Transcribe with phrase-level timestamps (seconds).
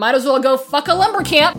[0.00, 1.58] Might as well go fuck a lumber camp.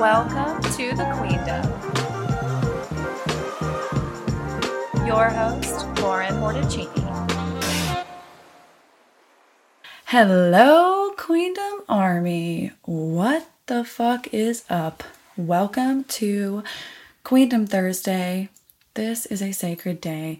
[0.00, 1.66] Welcome to the Queendom.
[5.06, 6.88] Your host, Lauren Morticini.
[10.06, 12.72] Hello, Queendom Army.
[12.86, 15.04] What the fuck is up?
[15.36, 16.62] Welcome to
[17.22, 18.48] Queendom Thursday.
[18.94, 20.38] This is a sacred day.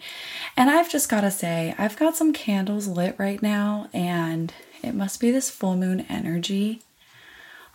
[0.56, 4.52] And I've just got to say, I've got some candles lit right now, and
[4.82, 6.82] it must be this full moon energy.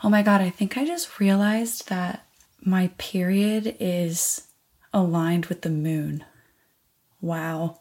[0.04, 2.26] Oh my god, I think I just realized that
[2.62, 4.48] my period is
[4.94, 6.24] aligned with the moon.
[7.22, 7.80] Wow.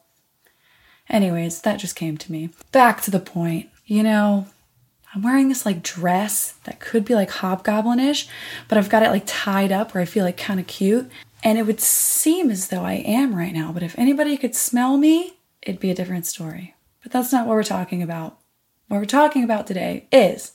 [1.10, 2.50] Anyways, that just came to me.
[2.72, 3.68] Back to the point.
[3.84, 4.46] You know,
[5.14, 8.26] I'm wearing this like dress that could be like hobgoblinish,
[8.68, 11.10] but I've got it like tied up where I feel like kind of cute.
[11.46, 14.96] And it would seem as though I am right now, but if anybody could smell
[14.96, 16.74] me, it'd be a different story.
[17.04, 18.40] But that's not what we're talking about.
[18.88, 20.50] What we're talking about today is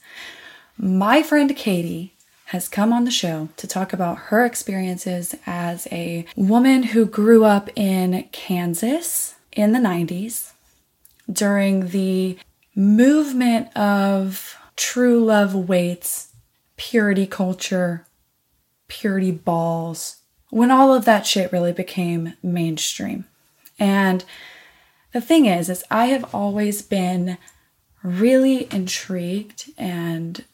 [0.76, 2.12] my friend Kady
[2.48, 7.46] has come on the show to talk about her experiences as a woman who grew
[7.46, 10.52] up in Kansas in the 90s
[11.32, 12.36] during the
[12.76, 16.34] movement of true love waits,
[16.76, 18.06] purity culture,
[18.88, 20.18] purity balls,
[20.52, 23.24] when all of that shit really became mainstream.
[23.78, 24.22] And
[25.14, 27.38] the thing is, is I have always been
[28.02, 30.44] really intrigued and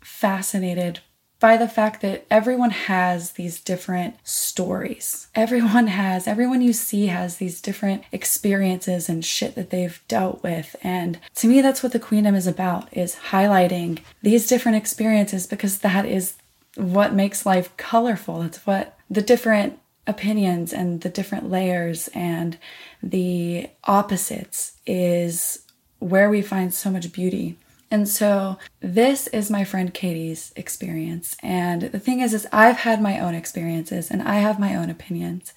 [0.00, 1.00] fascinated
[1.38, 5.26] by the fact that everyone has these different stories.
[5.34, 10.76] Everyone has, everyone you see has these different experiences and shit that they've dealt with.
[10.82, 15.80] And to me, that's what the Queendom is about, is highlighting these different experiences because
[15.80, 16.36] that is
[16.76, 18.42] what makes life colorful.
[18.42, 22.58] It's what the different opinions and the different layers and
[23.02, 25.62] the opposites is
[25.98, 27.56] where we find so much beauty.
[27.90, 31.36] And so this is my friend Kady's experience.
[31.42, 34.90] And the thing is is I've had my own experiences and I have my own
[34.90, 35.54] opinions.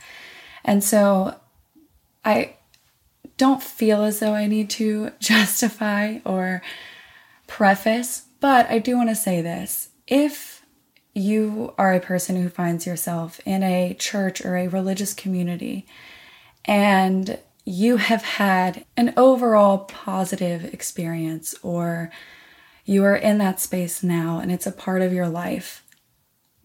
[0.64, 1.36] And so
[2.24, 2.56] I
[3.38, 6.62] don't feel as though I need to justify or
[7.48, 9.90] preface, but I do want to say this.
[10.08, 10.59] If
[11.19, 15.85] you are a person who finds yourself in a church or a religious community
[16.66, 22.12] and you have had an overall positive experience or
[22.85, 25.84] you are in that space now and it's a part of your life,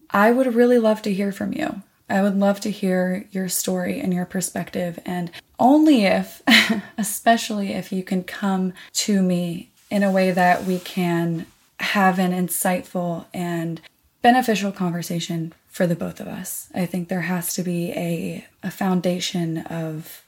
[0.09, 1.81] I would really love to hear from you.
[2.09, 6.41] I would love to hear your story and your perspective, and only if,
[6.97, 11.47] especially if you can come to me in a way that we can
[11.79, 13.81] have an insightful and
[14.25, 16.67] beneficial conversation for the both of us.
[16.73, 20.25] I think there has to be a, a foundation of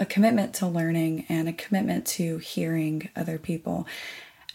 [0.00, 3.86] a commitment to learning and a commitment to hearing other people.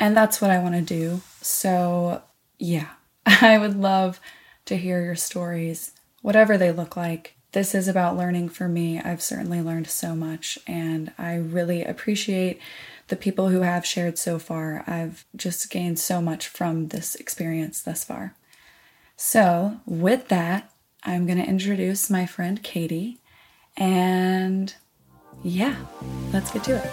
[0.01, 1.22] And that's what I want to do.
[1.41, 2.22] So,
[2.59, 2.89] yeah,
[3.25, 4.19] I would love
[4.66, 7.38] to hear your stories, whatever they look like.
[7.53, 9.00] This is about learning for me.
[9.00, 12.59] I've certainly learned so much, and I really appreciate
[13.07, 14.83] the people who have shared so far.
[14.85, 18.35] I've just gained so much from this experience thus far.
[19.19, 23.19] So, with that, I'm going to introduce my friend Kady,
[23.75, 24.75] and
[25.41, 25.75] yeah,
[26.31, 26.91] let's get to it.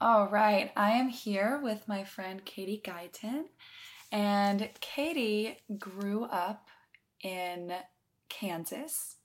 [0.00, 3.44] All right, I am here with my friend Kady Guyton,
[4.10, 6.68] and Kady grew up
[7.22, 7.74] in
[8.30, 9.16] Kansas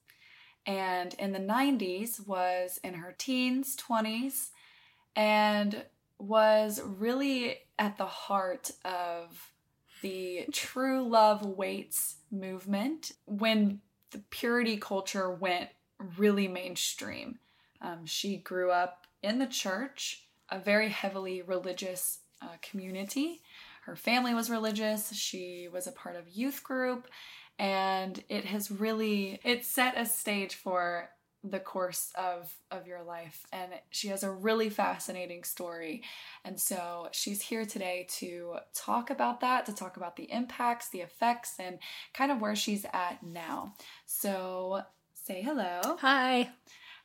[0.66, 4.50] and in the 90s was in her teens, 20s,
[5.16, 5.84] and
[6.18, 9.52] was really at the heart of
[10.02, 13.80] the true love waits movement when
[14.10, 15.70] the purity culture went
[16.18, 17.38] really mainstream.
[17.80, 23.42] Um, she grew up in the church, a very heavily religious uh, community.
[23.84, 25.12] Her family was religious.
[25.14, 27.08] She was a part of youth group,
[27.58, 31.10] and it has really it set a stage for
[31.46, 36.02] the course of of your life and she has a really fascinating story
[36.42, 41.00] and so she's here today to talk about that to talk about the impacts the
[41.02, 41.78] effects and
[42.14, 43.74] kind of where she's at now
[44.06, 44.80] so
[45.12, 46.50] say hello Hi.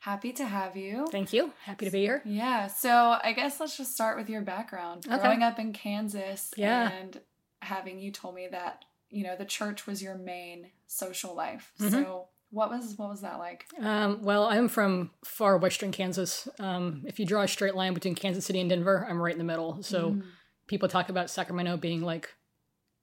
[0.00, 1.52] happy to have you Thank you.
[1.64, 2.22] Happy to be here.
[2.24, 5.18] yeah so i guess let's just start with your background Okay.
[5.18, 6.90] growing up in kansas Yeah.
[6.90, 7.20] and
[7.60, 11.90] having you told me that you know the church was your main social life Mhm.
[11.90, 16.48] so what was what was that like Um, well, I'm from far western Kansas.
[16.58, 19.38] Um, if you draw a straight line between Kansas City and Denver, I'm right in
[19.38, 19.82] the middle.
[19.82, 20.22] So Mm.
[20.66, 22.28] people talk about Sacramento being like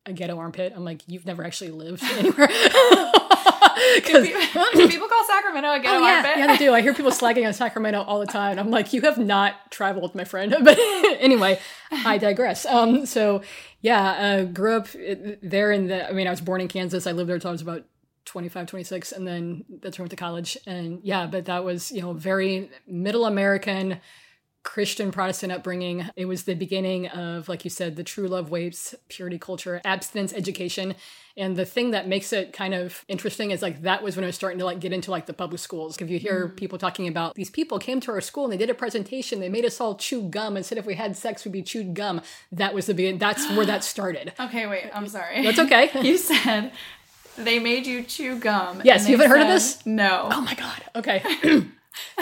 [0.05, 0.73] a ghetto armpit.
[0.75, 2.47] I'm like, you've never actually lived anywhere.
[2.47, 2.53] Do
[4.01, 6.31] 'Cause- people, people call Sacramento a ghetto Oh, yeah, armpit?
[6.37, 6.73] yeah, they do.
[6.73, 8.51] I hear people slagging on Sacramento all the time.
[8.51, 10.55] and I'm like, you have not traveled, my friend.
[10.63, 11.59] But anyway,
[11.91, 12.65] I digress.
[12.65, 13.41] Um, so
[13.81, 16.09] yeah, uh, grew up uh, there in the.
[16.09, 17.05] I mean, I was born in Kansas.
[17.07, 17.83] I lived there until I was about
[18.27, 20.57] 25, 26, and then that's where I went to college.
[20.67, 23.99] And yeah, but that was you know very middle American.
[24.67, 26.09] Christian Protestant upbringing.
[26.17, 30.33] It was the beginning of, like you said, the true love waits, purity culture, abstinence
[30.33, 30.95] education.
[31.37, 34.27] And the thing that makes it kind of interesting is like that was when I
[34.27, 35.97] was starting to like get into like the public schools.
[36.01, 36.55] If you hear mm-hmm.
[36.55, 39.47] people talking about these people came to our school and they did a presentation, they
[39.47, 42.19] made us all chew gum and said if we had sex we'd be chewed gum.
[42.51, 43.19] That was the beginning.
[43.19, 44.33] That's where that started.
[44.37, 44.89] Okay, wait.
[44.93, 45.43] I'm sorry.
[45.43, 45.91] That's okay.
[46.07, 46.73] You said
[47.37, 48.81] they made you chew gum.
[48.83, 49.85] Yes, you haven't heard of this?
[49.85, 50.29] No.
[50.31, 50.83] Oh my god.
[50.95, 51.23] Okay.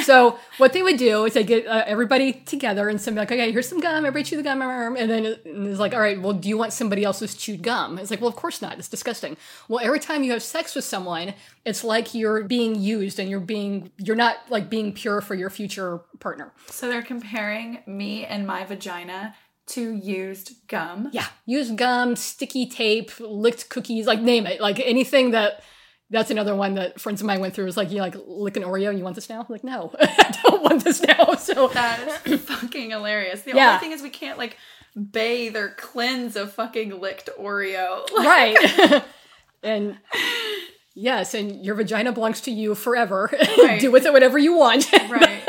[0.04, 3.52] so what they would do is they get uh, everybody together and somebody like, okay,
[3.52, 4.06] here's some gum.
[4.06, 7.04] Everybody chew the gum, and then it's like, all right, well, do you want somebody
[7.04, 7.98] else's chewed gum?
[7.98, 8.78] It's like, well, of course not.
[8.78, 9.38] It's disgusting.
[9.68, 11.34] Well, every time you have sex with someone,
[11.66, 15.50] it's like you're being used and you're being you're not like being pure for your
[15.50, 16.52] future partner.
[16.70, 19.36] So they're comparing me and my vagina
[19.68, 21.10] to used gum.
[21.12, 25.64] Yeah, used gum, sticky tape, licked cookies, like name it, like anything that.
[26.12, 27.66] That's another one that friends of mine went through.
[27.66, 28.90] Was like, you like lick an Oreo?
[28.90, 29.40] And you want this now?
[29.40, 31.34] I'm like, no, I don't want this now.
[31.34, 33.42] So That is fucking hilarious.
[33.42, 33.70] The Yeah.
[33.70, 34.56] only thing is we can't like
[34.96, 38.08] bathe or cleanse a fucking licked Oreo.
[38.14, 38.26] Like,
[38.94, 39.04] right
[39.64, 39.98] and
[40.94, 43.82] yes and your vagina belongs to you forever Right.
[43.82, 45.42] do with it whatever you want right.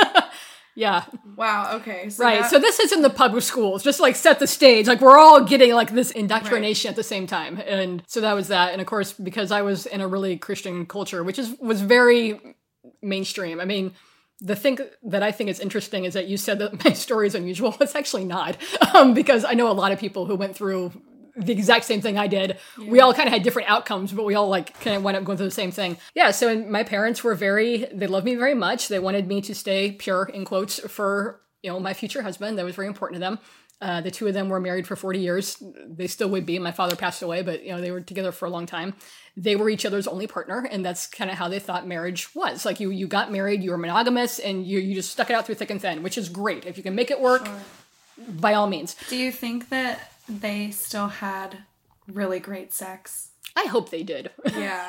[0.76, 1.05] Yeah
[1.37, 1.76] Wow.
[1.78, 2.08] Okay.
[2.08, 4.87] So right that- so this is in the public schools just like set the stage
[4.87, 8.49] like we're all getting like this indoctrination at the same time and so that was
[8.49, 11.81] that and of course because i was in a really christian culture which is was
[11.82, 12.40] very
[13.02, 13.93] mainstream i mean
[14.43, 17.34] the thing that I think is interesting is that you said that my story is
[17.34, 17.75] unusual.
[17.81, 18.58] It's actually not,
[18.94, 20.93] um, because I know a lot of people who went through
[21.36, 22.58] the exact same thing I did.
[22.78, 25.24] We all kind of had different outcomes, but we all like kind of wound up
[25.24, 25.98] going through the same thing.
[26.14, 26.30] Yeah.
[26.30, 28.88] So and my parents were very, they loved me very much.
[28.88, 32.58] They wanted me to stay pure in quotes for you know my future husband.
[32.58, 33.38] That was very important to them.
[33.78, 35.62] Uh, the two of them were married for 40 years.
[35.86, 36.58] They still would be.
[36.58, 38.94] My father passed away, but you know they were together for a long time.
[39.36, 42.64] They were each other's only partner, and that's kind of how they thought marriage was.
[42.64, 45.44] Like you, you got married, you were monogamous, and you you just stuck it out
[45.44, 46.64] through thick and thin, which is great.
[46.64, 47.46] If you can make it work,
[48.16, 48.96] by all means.
[49.10, 51.58] Do you think that they still had
[52.06, 53.31] really great sex?
[53.55, 54.31] I hope they did.
[54.56, 54.84] Yeah.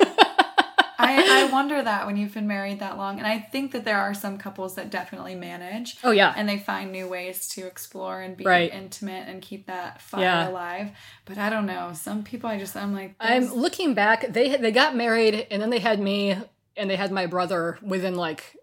[1.00, 3.18] I, I wonder that when you've been married that long.
[3.18, 5.96] And I think that there are some couples that definitely manage.
[6.02, 6.34] Oh, yeah.
[6.36, 8.72] And they find new ways to explore and be Right.
[8.74, 10.48] intimate and keep that fire Yeah.
[10.48, 10.90] alive.
[11.24, 11.92] But I don't know.
[11.94, 14.32] Some people I just I'm like I'm looking back.
[14.32, 16.36] They they got married, and then they had me,
[16.76, 18.56] and they had my brother within like.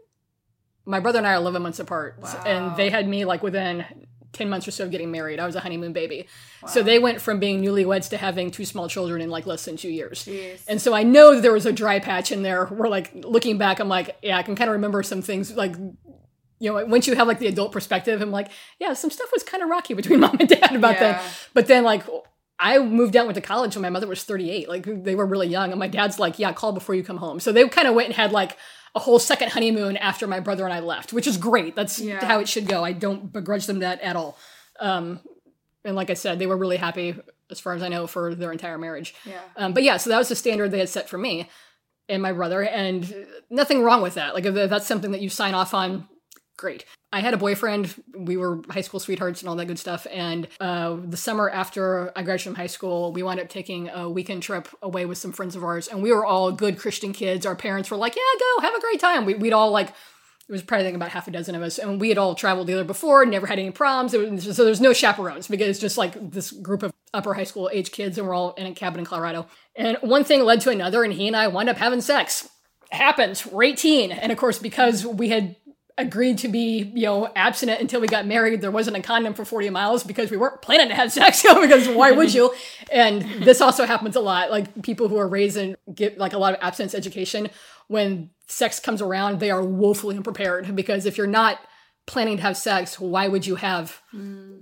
[0.86, 2.44] My brother and I are 11 months apart, Wow.
[2.46, 3.86] and they had me like within
[4.36, 5.40] 10 months or so of getting married.
[5.40, 6.28] I was a honeymoon baby.
[6.68, 9.78] So they went from being newlyweds to having two small children in like less than
[9.78, 10.26] two years.
[10.26, 10.62] Jeez.
[10.68, 13.58] And so I know that there was a dry patch in there where, like, looking
[13.58, 15.56] back, I'm like, yeah, I can kind of remember some things.
[15.56, 15.76] Like,
[16.60, 18.50] you know, once you have like the adult perspective, I'm like,
[18.80, 21.14] yeah, some stuff was kind of rocky between mom and dad about Yeah.
[21.14, 21.24] that.
[21.54, 22.04] But then, like,
[22.58, 24.70] I moved out, went to college when my mother was 38.
[24.70, 25.72] Like, they were really young.
[25.72, 27.40] And my dad's like, yeah, call before you come home.
[27.40, 28.58] So they kind of went and had like
[28.96, 31.76] a whole second honeymoon after my brother and I left, which is great.
[31.76, 32.24] That's Yeah.
[32.26, 32.84] how it should go.
[32.84, 34.38] I don't begrudge them that at all.
[34.80, 35.20] Um,
[35.84, 37.16] and like I said, they were really happy,
[37.52, 39.14] as far as I know, for their entire marriage.
[39.26, 39.42] Yeah.
[39.58, 41.50] Um, but yeah, so that was the standard they had set for me
[42.08, 44.34] and my brother, and nothing wrong with that.
[44.34, 46.08] Like if that's something that you sign off on,
[46.58, 46.86] great.
[47.12, 47.94] I had a boyfriend.
[48.14, 50.06] We were high school sweethearts and all that good stuff.
[50.12, 54.10] And uh, the summer after I graduated from high school, we wound up taking a
[54.10, 57.46] weekend trip away with some friends of ours, and we were all good Christian kids.
[57.46, 59.94] Our parents were like, "Yeah, go, have a great time." We, we'd all like
[60.48, 62.68] it was probably like about half a dozen of us, and we had all traveled
[62.68, 64.14] together before, never had any problems.
[64.14, 67.68] Was, so there's no chaperones because it's just like this group of upper high school
[67.74, 69.48] age kids, and we're all in a cabin in Colorado.
[69.76, 72.48] And one thing led to another, and he and I wound up having sex.
[72.92, 73.42] It happened.
[73.52, 75.56] We're 18, and of course, because we had
[75.98, 79.46] agreed to be, you know, abstinent until we got married, there wasn't a condom for
[79.46, 81.42] 40 miles because we weren't planning to have sex.
[81.62, 82.54] because why would you?
[82.92, 84.52] And this also happens a lot.
[84.52, 87.50] Like people who are raised and get like a lot of abstinence education,
[87.88, 91.60] when sex comes around, they are woefully unprepared because if you're not
[92.08, 94.00] planning to have sex, why would you have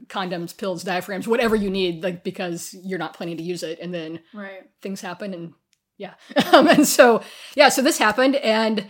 [0.08, 3.94] condoms, pills, diaphragms, whatever you need, like because you're not planning to use it, and
[3.94, 4.62] then Right.
[4.82, 5.54] things happen, and
[5.98, 6.14] yeah,
[6.54, 7.22] um, and so
[7.56, 8.88] yeah, so this happened, and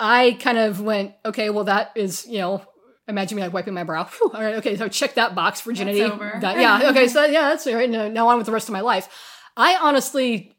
[0.00, 2.62] I kind of went, okay, well that is you know.
[3.08, 4.04] Imagine me like wiping my brow.
[4.04, 5.98] Whew, all right, okay, so check that box, virginity.
[6.40, 7.90] That- yeah, okay, so yeah, that's all right.
[7.90, 9.08] Now, now on with the rest of my life.
[9.56, 10.56] I honestly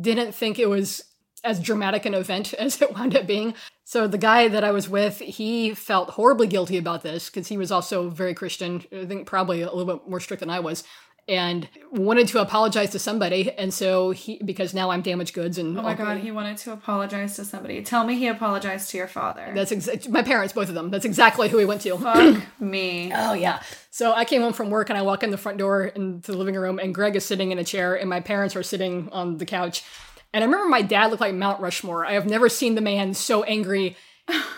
[0.00, 1.02] didn't think it was
[1.42, 3.54] as dramatic an event as it wound up being.
[3.84, 7.56] So the guy that I was with, he felt horribly guilty about this because he
[7.56, 8.84] was also very Christian.
[8.92, 10.84] I think probably a little bit more strict than I was.
[11.28, 15.78] And wanted to apologize to somebody, and so he because now I'm damaged goods and
[15.78, 17.82] Oh my god, he wanted to apologize to somebody.
[17.82, 19.52] Tell me he apologized to your father.
[19.54, 20.90] that's exa- my parents, both of them.
[20.90, 21.98] That's exactly who he went to.
[21.98, 23.12] Fuck me.
[23.14, 23.60] Oh yeah.
[23.90, 26.38] So I came home from work and I walk in the front door into the
[26.38, 29.36] living room and Greg is sitting in a chair and my parents are sitting on
[29.36, 29.84] the couch.
[30.32, 32.06] And I remember my dad looked like Mount Rushmore.
[32.06, 33.96] I have never seen the man so angry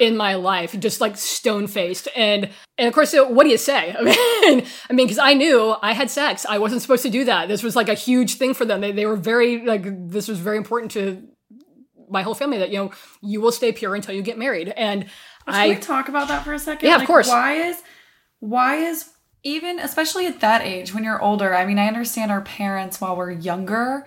[0.00, 2.08] in my life, just like stone faced.
[2.16, 3.94] And and of course, what do you say?
[3.98, 6.46] I mean, I mean, because I knew I had sex.
[6.48, 7.48] I wasn't supposed to do that.
[7.48, 8.80] This was like a huge thing for them.
[8.80, 11.26] They they were very like this was very important to
[12.08, 12.90] my whole family that you know
[13.22, 14.68] you will stay pure until you get married.
[14.68, 15.04] And
[15.46, 16.88] Can I talk about that for a second?
[16.88, 17.28] Yeah, of course.
[17.28, 17.82] Why is
[18.40, 19.10] why is
[19.42, 21.54] even especially at that age when you're older?
[21.54, 24.06] I mean, I understand our parents while we're younger,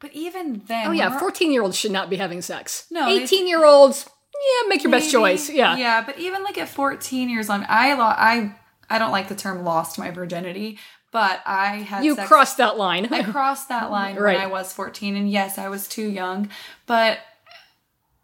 [0.00, 2.86] but even then, Oh yeah, 14 year olds should not be having sex.
[2.90, 5.48] No, 18 year olds, yeah, make your best choice.
[5.50, 5.76] Yeah.
[5.76, 6.04] yeah.
[6.04, 8.54] But even like at 14 years on, I lo- I
[8.90, 10.78] I don't like the term "lost my virginity,"
[11.10, 13.08] but I had You sex- crossed that line.
[13.12, 14.36] I crossed that line Right.
[14.36, 16.50] when I was 14, and yes, I was too young,
[16.86, 17.18] but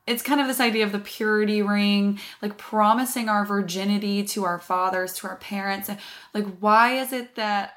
[0.07, 4.59] it's kind of this idea of the purity ring, like promising our virginity to our
[4.59, 5.89] fathers, to our parents.
[5.89, 5.99] and,
[6.35, 7.75] Like, why is it that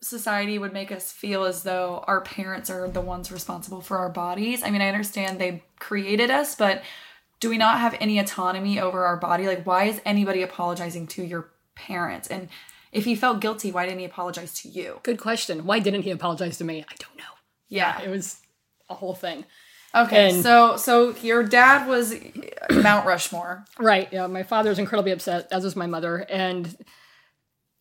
[0.00, 4.08] society would make us feel as though our parents are the ones responsible for our
[4.08, 4.62] bodies?
[4.62, 6.82] I mean, I understand they created us, but
[7.40, 9.46] do we not have any autonomy over our body?
[9.46, 12.28] Like, why is anybody apologizing to your parents?
[12.28, 12.48] And
[12.92, 15.00] if he felt guilty, why didn't he apologize to you?
[15.02, 15.66] Good question.
[15.66, 16.84] Why didn't he apologize to me?
[16.88, 17.24] I don't know.
[17.68, 18.00] Yeah.
[18.00, 18.38] It was
[18.88, 19.44] a whole thing.
[19.94, 22.14] Okay, And- so so your dad was
[22.70, 23.64] Mount Rushmore.
[23.78, 24.08] Right.
[24.12, 24.26] Yeah.
[24.26, 26.18] My father was incredibly upset, as was my mother.
[26.18, 26.76] And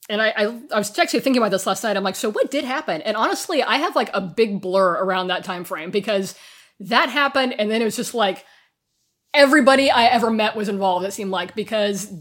[0.10, 0.44] and I, I
[0.74, 1.98] I was actually thinking about this last night.
[1.98, 3.02] I'm like, so what did happen?
[3.02, 6.36] And honestly, I have like a big blur around that time frame because
[6.80, 8.46] that happened, and then it was just like
[9.36, 11.06] everybody I ever met was involved.
[11.06, 12.12] It seemed like because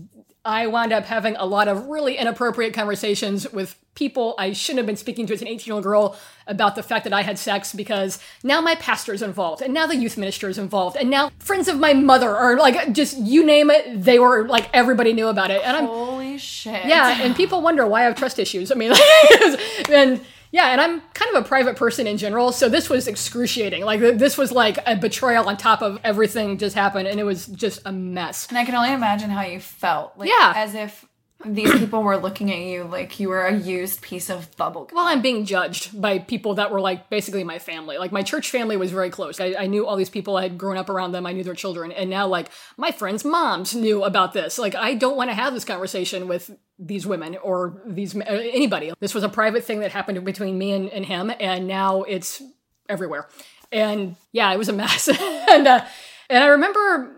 [0.45, 4.87] I wound up having a lot of really inappropriate conversations with people I shouldn't have
[4.87, 6.17] been speaking to as an 18 year old girl
[6.47, 9.87] about the fact that I had sex because now my pastor is involved and now
[9.87, 13.47] the youth minister is involved and now friends of my mother are like just you
[13.47, 16.85] name it they were like everybody knew about it and I'm Holy shit.
[16.85, 18.73] yeah, and people wonder why I have trust issues.
[18.73, 18.93] I mean,
[19.91, 20.21] and
[20.55, 23.85] yeah, and I'm kind of a private person in general, so this was excruciating.
[23.85, 27.47] Like this was like a betrayal on top of everything just happened, and it was
[27.47, 28.47] just a mess.
[28.51, 30.17] And I can only imagine how you felt.
[30.17, 30.53] Like Yeah.
[30.55, 31.05] as if
[31.45, 34.93] these people were looking at you like you were a used piece of bubblegum.
[34.93, 37.99] Well, I'm being judged by people that were like basically my family.
[37.99, 39.41] Like my church family was very close.
[39.41, 40.37] I, I knew all these people.
[40.37, 41.27] I had grown up around them.
[41.27, 44.59] I knew their children, and now like my friends' moms knew about this.
[44.59, 48.93] Like I don't want to have this conversation with these women or these uh, anybody.
[49.01, 52.43] This was a private thing that happened between me and, and him, and now it's
[52.89, 53.29] everywhere.
[53.71, 55.09] And yeah, it was a mess.
[55.51, 55.85] and uh,
[56.31, 57.17] and I remember.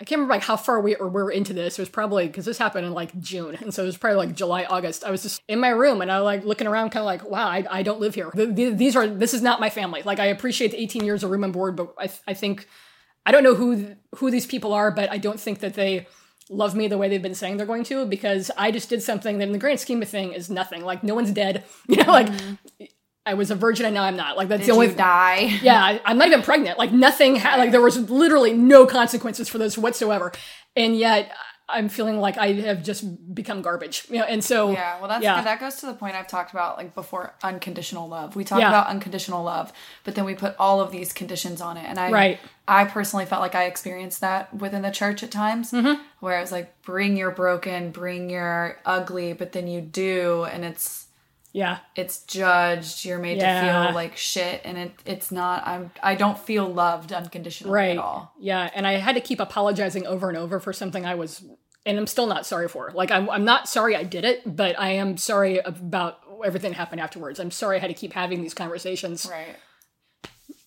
[0.00, 1.78] I can't remember like how far we or we're into this.
[1.78, 4.34] It was probably because this happened in like June, and so it was probably like
[4.34, 5.04] July, August.
[5.04, 7.46] I was just in my room and I like looking around, kind of like, wow,
[7.46, 8.30] I, I don't live here.
[8.30, 10.02] Th- th- These are this is not my family.
[10.02, 12.66] Like I appreciate the 18 years of room and board, but I I think
[13.26, 16.06] I don't know who who these people are, but I don't think that they
[16.48, 19.38] love me the way they've been saying they're going to because I just did something
[19.38, 20.82] that in the grand scheme of thing is nothing.
[20.82, 21.64] Like no one's dead.
[21.88, 22.84] You know, like mm-hmm.
[23.30, 24.36] I was a virgin and now I'm not.
[24.36, 24.60] Like that's.
[24.62, 25.58] Did the only you die?
[25.62, 26.78] yeah, I, I'm not even pregnant.
[26.78, 30.32] Like nothing, ha- like there was literally no consequences for this whatsoever,
[30.76, 31.32] and yet
[31.72, 34.04] I'm feeling like I have just become garbage.
[34.10, 35.40] You know, and so Yeah, well, that's Yeah.
[35.40, 37.34] that goes to the point I've talked about like before.
[37.44, 38.34] Unconditional love.
[38.34, 38.68] We talk Yeah.
[38.70, 39.72] about unconditional love,
[40.04, 41.84] but then we put all of these conditions on it.
[41.88, 42.40] And I, Right.
[42.66, 46.02] I personally felt like I experienced that within the church at times, Mm-hmm.
[46.18, 50.64] where it was like, bring your broken, bring your ugly, but then you do, and
[50.64, 51.06] it's
[51.52, 53.04] yeah, it's judged.
[53.04, 55.66] You're made to feel like shit, and it it's not.
[55.66, 58.32] I'm I don't feel loved unconditionally right, at all.
[58.38, 61.42] yeah, and I had to keep apologizing over and over for something I was,
[61.84, 62.92] and I'm still not sorry for.
[62.94, 66.76] Like I'm, I'm not sorry I did it, but I am sorry about everything that
[66.76, 67.40] happened afterwards.
[67.40, 69.26] I'm sorry I had to keep having these conversations.
[69.28, 69.56] Right.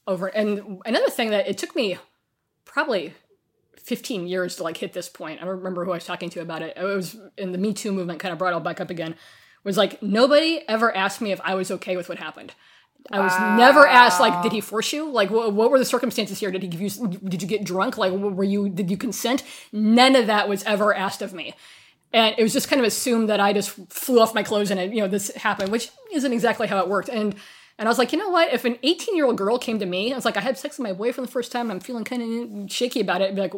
[0.05, 1.97] over and another thing that it took me
[2.65, 3.13] probably
[3.77, 6.41] 15 years to like hit this point i don't remember who i was talking to
[6.41, 8.81] about it it was in the me too movement kind of brought it all back
[8.81, 9.15] up again
[9.63, 12.53] was like nobody ever asked me if i was okay with what happened.
[13.11, 15.09] I was never asked like did he force you?
[15.09, 16.51] Like wh- what were the circumstances here?
[16.51, 17.97] Did he give you did you get drunk?
[17.97, 19.43] Like were you did you consent?
[19.73, 21.53] None of that was ever asked of me.
[22.13, 24.79] And it was just kind of assumed that I just flew off my clothes and
[24.79, 27.09] it, you know this happened, which isn't exactly how it worked.
[27.09, 27.35] And
[27.79, 28.53] and I was like, you know what?
[28.53, 30.77] If an 18 year old girl came to me, I was like, I had sex
[30.77, 33.29] with my boyfriend the first time, and I'm feeling kind of shaky about it.
[33.29, 33.53] I'd be like,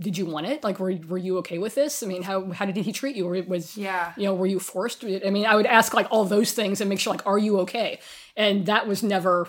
[0.00, 0.64] did you want it?
[0.64, 2.02] Like, were were you okay with this?
[2.02, 3.28] I mean, how how did he treat you?
[3.28, 4.12] Or was Yeah.
[4.16, 5.04] you know, were you forced?
[5.04, 7.58] I mean, I would ask like all those things and make sure like, are you
[7.60, 8.00] okay?
[8.36, 9.48] And that was never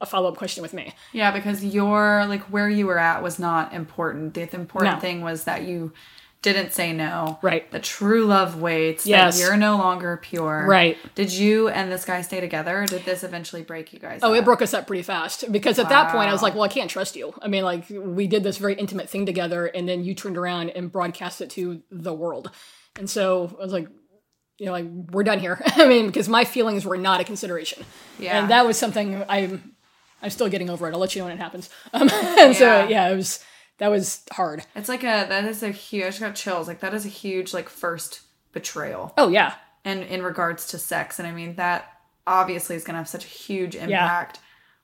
[0.00, 0.92] a follow up question with me.
[1.12, 4.34] Yeah, because your like where you were at was not important.
[4.34, 5.00] The important No.
[5.00, 5.92] thing was that you
[6.40, 7.38] didn't say no.
[7.42, 7.68] Right.
[7.72, 9.04] The true love waits.
[9.06, 9.40] Yes.
[9.40, 10.64] You're no longer pure.
[10.68, 10.96] Right.
[11.16, 14.38] Did you and this guy stay together did this eventually break you guys Oh, up?
[14.38, 16.68] it broke us up pretty fast because at that point I was like, well, I
[16.68, 17.34] can't trust you.
[17.42, 20.70] I mean, like we did this very intimate thing together, and then you turned around
[20.70, 22.50] and broadcast it to the world,
[22.98, 23.88] and so I was like,
[24.58, 25.60] you know, like we're done here.
[25.66, 27.84] I mean, because my feelings were not a consideration,
[28.18, 28.38] Yeah.
[28.40, 29.74] and that was something I'm
[30.22, 30.94] I'm still getting over it.
[30.94, 31.68] I'll let you know when it happens.
[31.92, 32.88] Um, and so Yeah.
[32.88, 33.44] yeah, it was
[33.78, 34.64] that was hard.
[34.74, 36.68] It's like a that is a huge I just got chills.
[36.68, 38.20] Like that is a huge like first
[38.52, 39.12] betrayal.
[39.18, 39.54] Oh yeah,
[39.84, 41.18] And in regards to sex.
[41.18, 41.92] And I mean that
[42.26, 44.40] obviously is gonna have such a huge impact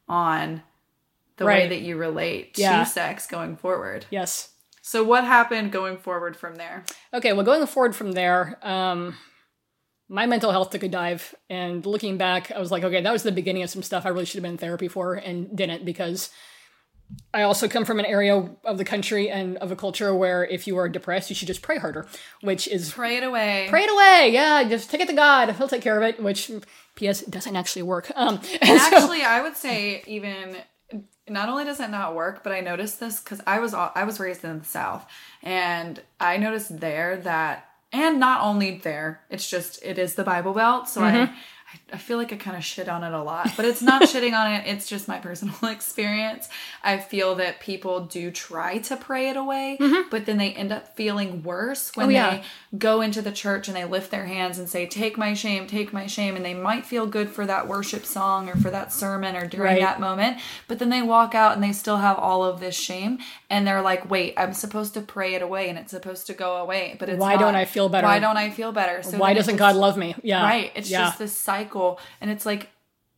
[0.08, 0.62] on
[1.36, 2.80] the way that you relate Yeah.
[2.84, 4.06] to sex going forward.
[4.10, 4.50] yes.
[4.82, 6.84] So what happened going forward from there?
[7.14, 9.16] Okay, well, going forward from there, um,
[10.10, 11.34] my mental health took a dive.
[11.48, 14.10] And looking back, I was like, okay, that was the beginning of some stuff I
[14.10, 16.28] really should have been in therapy for and didn't because
[17.33, 20.66] I also come from an area of the country and of a culture where if
[20.66, 22.06] you are depressed, you should just pray harder,
[22.42, 23.66] which is Pray it away.
[23.71, 24.30] pray it away.
[24.33, 25.50] Yeah, just take it to God.
[25.56, 26.50] He'll take care of it, which,
[26.94, 28.11] P.S., doesn't actually work.
[28.14, 30.56] Um, and so- Actually, I would say even
[31.28, 34.21] not only does it not work, but I noticed this because I was I was
[34.21, 35.04] raised in the South,
[35.42, 40.52] and I noticed there that, and not only there, it's just it is the Bible
[40.54, 41.23] Belt, so I.
[41.23, 41.30] I
[41.93, 44.33] I feel like I kind of shit on it a lot, but it's not shitting
[44.33, 44.66] on it.
[44.66, 46.49] It's just my personal experience.
[46.83, 50.09] I feel that people do try to pray it away, mm-hmm.
[50.11, 52.31] but then they end up feeling worse when Oh, yeah.
[52.37, 52.43] they
[52.78, 55.93] go into the church and they lift their hands and say, Take my shame, take
[55.93, 56.37] my shame.
[56.37, 59.75] And they might feel good for that worship song or for that sermon or during
[59.75, 59.81] Right.
[59.81, 60.38] that moment.
[60.69, 63.19] But then they walk out and they still have all of this shame.
[63.54, 66.56] And they're like, Wait, I'm supposed to pray it away and it's supposed to go
[66.56, 66.96] away.
[66.99, 67.40] But it's Why not.
[67.40, 68.06] don't I feel better?
[68.08, 69.02] Why don't I feel better?
[69.04, 70.14] So why doesn't just- God love me?
[70.25, 70.42] Yeah.
[70.42, 70.73] Right.
[70.75, 71.02] It's yeah.
[71.06, 72.00] just this cycle.
[72.20, 72.68] And it's like,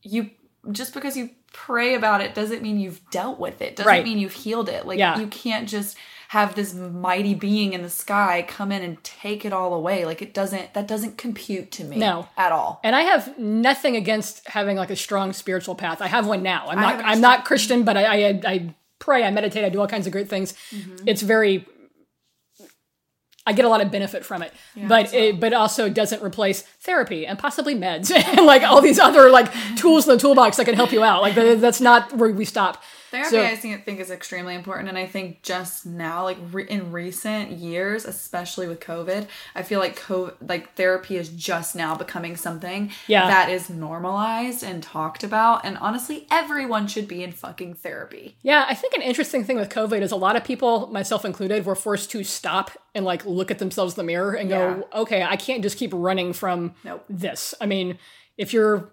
[0.03, 0.29] you
[0.71, 4.03] just because you pray about it doesn't mean you've dealt with it, doesn't Right.
[4.03, 4.85] mean you've healed it.
[4.85, 5.17] Like, Yeah.
[5.17, 5.97] you can't just
[6.29, 10.05] have this mighty being in the sky come in and take it all away.
[10.05, 12.27] Like, it doesn't, that doesn't compute to me No.
[12.37, 12.79] at all.
[12.83, 16.01] And I have nothing against having like a strong spiritual path.
[16.01, 16.65] I have one now.
[16.69, 16.95] I'm not.
[17.03, 20.13] I'm not Christian, but I, I I pray, I meditate, I do all kinds of
[20.13, 20.53] great things.
[20.71, 21.07] Mm-hmm.
[21.07, 21.65] It's very.
[23.45, 27.25] I get a lot of benefit from it, but it but also doesn't replace therapy
[27.25, 30.75] and possibly meds and like all these other like tools in the toolbox that can
[30.75, 31.21] help you out.
[31.21, 32.83] Like that's not where we stop.
[33.11, 36.91] Therapy, So- I think, is extremely important, and I think just now, like re- in
[36.91, 42.35] recent years, especially with COVID, I feel like COVID, like therapy is just now becoming
[42.35, 43.27] something Yeah.
[43.27, 45.65] that is normalized and talked about.
[45.65, 48.35] And honestly, everyone should be in fucking therapy.
[48.41, 51.65] Yeah, I think an interesting thing with COVID is a lot of people, myself included,
[51.65, 55.23] were forced to stop and like look at themselves in the mirror and go, okay,
[55.23, 57.05] I can't just keep running from Nope.
[57.09, 57.53] this.
[57.61, 57.97] I mean,
[58.37, 58.89] if you're,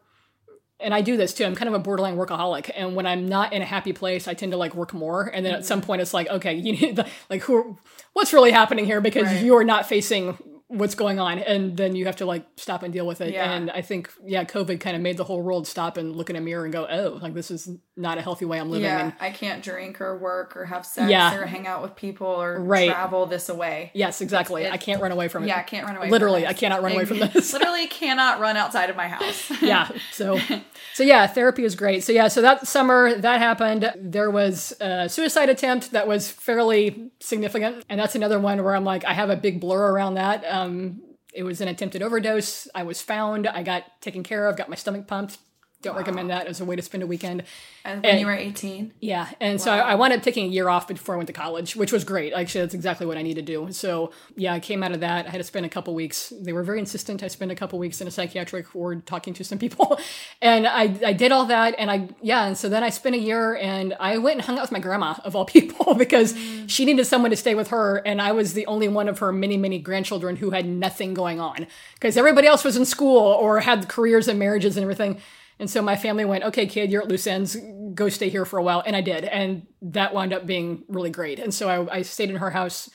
[0.85, 2.71] and I do this too, I'm kind of a borderline workaholic.
[2.77, 5.25] And when I'm not in a happy place, I tend to like work more.
[5.25, 5.87] And then at some mm-hmm.
[5.87, 7.79] point, it's like, okay, you need, the, like, who,
[8.13, 9.01] what's really happening here?
[9.01, 9.45] Because Right.
[9.45, 11.39] you're not facing what's going on.
[11.39, 13.33] And then you have to like stop and deal with it.
[13.35, 13.53] Yeah.
[13.53, 16.37] And I think, yeah, COVID kind of made the whole world stop and look in
[16.37, 18.87] a mirror and go, oh, like this is not a healthy way I'm living.
[18.87, 21.35] Yeah, And I can't drink or work or have sex Yeah.
[21.37, 22.91] or hang out with people or Right.
[22.91, 23.91] travel this away.
[23.95, 24.67] Yes, exactly.
[24.69, 25.49] I can't run away from it.
[25.49, 26.09] Yeah, I can't run away.
[26.09, 27.53] Literally, I cannot run away from this.
[27.53, 29.51] Literally, cannot run outside of my house.
[29.63, 29.89] yeah.
[30.13, 30.39] So,
[30.95, 32.03] so yeah, therapy is great.
[32.05, 33.93] So yeah, so that summer that happened.
[33.97, 38.85] There was a suicide attempt that was fairly significant, and that's another one where I'm
[38.85, 40.43] like, I have a big blur around that.
[40.49, 42.69] Um, Um, it was an attempted overdose.
[42.75, 43.47] I was found.
[43.47, 44.57] I got taken care of.
[44.57, 45.39] Got my stomach pumped.
[45.85, 47.45] Don't recommend that as a way to spend a weekend.
[47.85, 50.49] And when And- you were 18, Yeah, and so I, I wound up taking a
[50.49, 52.33] year off before I went to college, which was great.
[52.33, 53.69] Actually, that's exactly what I need to do.
[53.71, 55.27] So yeah, I came out of that.
[55.27, 56.33] I had to spend a couple weeks.
[56.41, 57.23] They were very insistent.
[57.23, 60.01] I spent a couple weeks in a psychiatric ward talking to some people,
[60.43, 61.75] and I I did all that.
[61.79, 64.57] And I yeah, and so then I spent a year, and I went and hung
[64.57, 66.69] out with my grandma of all people because mm.
[66.69, 69.33] she needed someone to stay with her, and I was the only one of her
[69.33, 73.61] many many grandchildren who had nothing going on because everybody else was in school or
[73.61, 75.21] had careers and marriages and everything.
[75.59, 77.57] And so my family went, okay, kid, you're at loose ends.
[77.95, 78.83] Go stay here for a while.
[78.85, 79.25] And I did.
[79.25, 81.39] And that wound up being really great.
[81.39, 82.91] And so I, I stayed in her house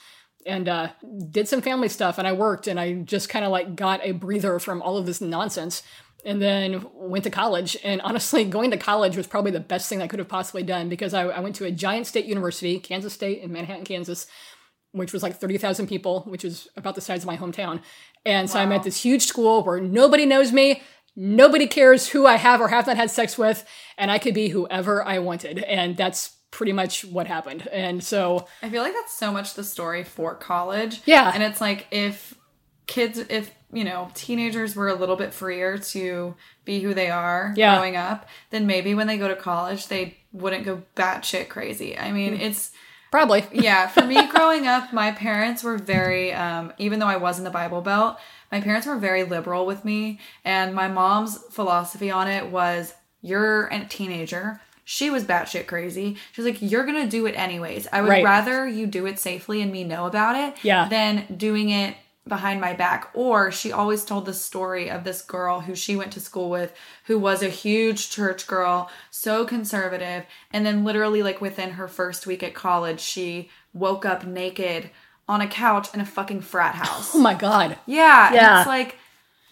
[0.46, 0.88] and uh,
[1.30, 4.12] did some family stuff and I worked and I just kind of like got a
[4.12, 5.82] breather from all of this nonsense.
[6.22, 7.78] And then went to college.
[7.82, 10.90] And honestly, going to college was probably the best thing I could have possibly done
[10.90, 14.26] because I, I went to a giant state university, Kansas State in Manhattan, Kansas
[14.92, 17.80] which was like 30,000 people, which is about the size of my hometown.
[18.24, 20.82] And so I'm at this huge school where nobody knows me,
[21.22, 23.64] nobody cares who I have or have not had sex with,
[23.98, 25.58] and I could be whoever I wanted.
[25.58, 27.68] And that's pretty much what happened.
[27.68, 31.02] And so, I feel like that's so much the story for college.
[31.04, 31.30] Yeah.
[31.32, 32.34] And it's like if
[32.86, 37.52] kids, if you know, teenagers were a little bit freer to be who they are
[37.56, 37.76] Yeah.
[37.76, 41.96] growing up, then maybe when they go to college, they wouldn't go batshit crazy.
[41.96, 42.40] I mean, Hmm.
[42.42, 42.72] it's
[43.10, 43.44] Probably.
[43.52, 47.44] yeah, for me growing up, my parents were very, um, even though I was in
[47.44, 48.18] the Bible Belt,
[48.52, 50.20] my parents were very liberal with me.
[50.44, 54.60] And my mom's philosophy on it was you're a teenager.
[54.84, 56.16] She was batshit crazy.
[56.32, 57.86] She's like, you're going to do it anyways.
[57.92, 58.24] I would Right.
[58.24, 60.88] rather you do it safely and me know about it Yeah.
[60.88, 61.94] than doing it
[62.26, 63.10] behind my back.
[63.14, 66.74] Or she always told the story of this girl who she went to school with
[67.04, 70.24] who was a huge church girl, so conservative.
[70.52, 74.90] And then, literally, like within her first week at college, she woke up naked
[75.28, 77.14] on a couch in a fucking frat oh house.
[77.14, 77.78] Oh my god.
[77.86, 78.32] Yeah.
[78.32, 78.60] Yeah.
[78.60, 78.96] it's like,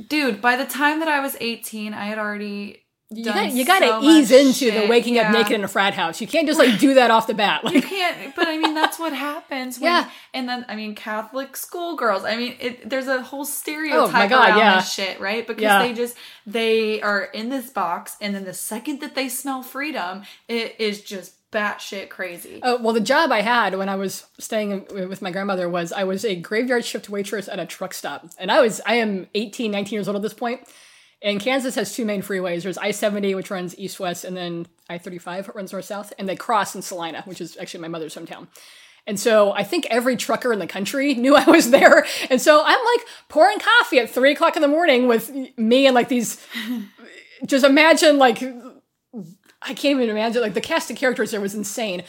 [0.09, 2.83] dude, by the time that I was 18, I had already.
[3.11, 4.89] You got you got to so ease into the shit.
[4.91, 6.21] waking up naked in a frat house.
[6.21, 7.63] You can't just like do that off the bat.
[7.73, 9.79] You can't, but I mean, that's what happens.
[9.79, 10.11] When, Yeah.
[10.35, 12.25] And then, I mean, Catholic schoolgirls.
[12.25, 14.77] I mean, it, there's a whole stereotype Oh my God, around yeah.
[14.77, 15.47] this shit, right?
[15.47, 15.83] Because Yeah.
[15.83, 16.17] they just,
[16.47, 21.01] they are in this box, and then the second that they smell freedom, it is
[21.03, 22.61] just batshit crazy.
[22.63, 26.05] Oh, well, the job I had when I was staying with my grandmother was I
[26.05, 28.27] was a graveyard shift waitress at a truck stop.
[28.39, 30.61] And I was, I am 18, 19 years old at this point.
[31.21, 32.63] And Kansas has two main freeways.
[32.63, 36.13] There's I 70, which runs east west, and then I 35 runs north south.
[36.19, 38.47] And they cross in Salina, which is actually my mother's hometown.
[39.07, 42.07] And so I think every trucker in the country knew I was there.
[42.31, 45.95] And so I'm like pouring coffee at three o'clock in the morning with me and
[45.95, 46.47] like these,
[47.47, 48.43] just imagine like,
[49.61, 52.05] I can't even imagine like the cast of characters there was insane.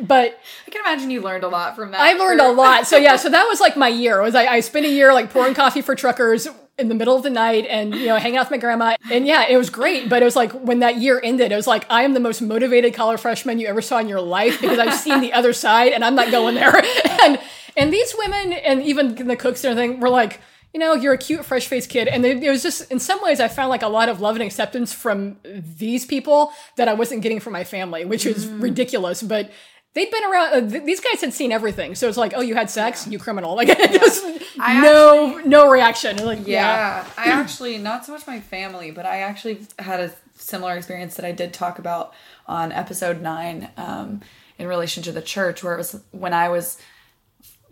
[0.00, 2.00] But I can imagine you learned a lot from that.
[2.00, 2.86] I learned a lot.
[2.94, 4.22] So yeah, so that was like my year.
[4.22, 6.46] Was I, I spent a year like pouring coffee for truckers
[6.78, 8.96] in the middle of the night and you know hanging out with my grandma.
[9.10, 10.08] And yeah, it was great.
[10.08, 12.40] But it was like when that year ended, it was like I am the most
[12.42, 15.92] motivated college freshman you ever saw in your life because I've seen the other side
[15.92, 16.72] and I'm not going there.
[17.22, 17.40] And
[17.76, 20.40] and these women and even the cooks and everything were like.
[20.72, 22.08] You know, you're a cute, fresh faced kid.
[22.08, 24.42] And it was just, in some ways, I found like a lot of love and
[24.42, 28.60] acceptance from these people that I wasn't getting from my family, which is mm.
[28.60, 29.22] ridiculous.
[29.22, 29.52] But
[29.94, 30.54] they'd been around.
[30.54, 33.18] Uh, th- these guys had seen everything, so it's like, oh, you had sex, you
[33.18, 33.56] criminal.
[33.56, 34.24] Like, just
[34.60, 36.24] I no, no reaction.
[36.24, 40.12] Like, yeah, Yeah, I actually not so much my family, but I actually had a
[40.36, 42.12] similar experience that I did talk about
[42.46, 44.20] on episode nine um,
[44.58, 46.78] in relation to the church, where it was when I was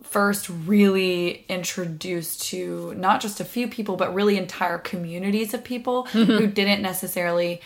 [0.02, 6.04] first really introduced to not just a few people, but really entire communities of people
[6.06, 7.60] who didn't necessarily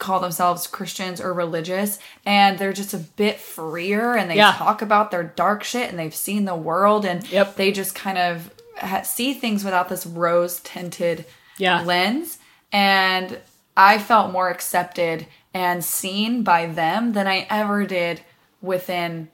[0.00, 4.52] call themselves Christians or religious and they're just a bit freer and they Yeah.
[4.52, 7.54] talk about their dark shit and they've seen the world and Yep.
[7.56, 11.26] they just kind of ha- see things without this rose tinted
[11.58, 11.82] Yeah.
[11.82, 12.38] lens
[12.72, 13.38] and
[13.76, 18.22] I felt more accepted and seen by them than I ever did
[18.62, 19.28] within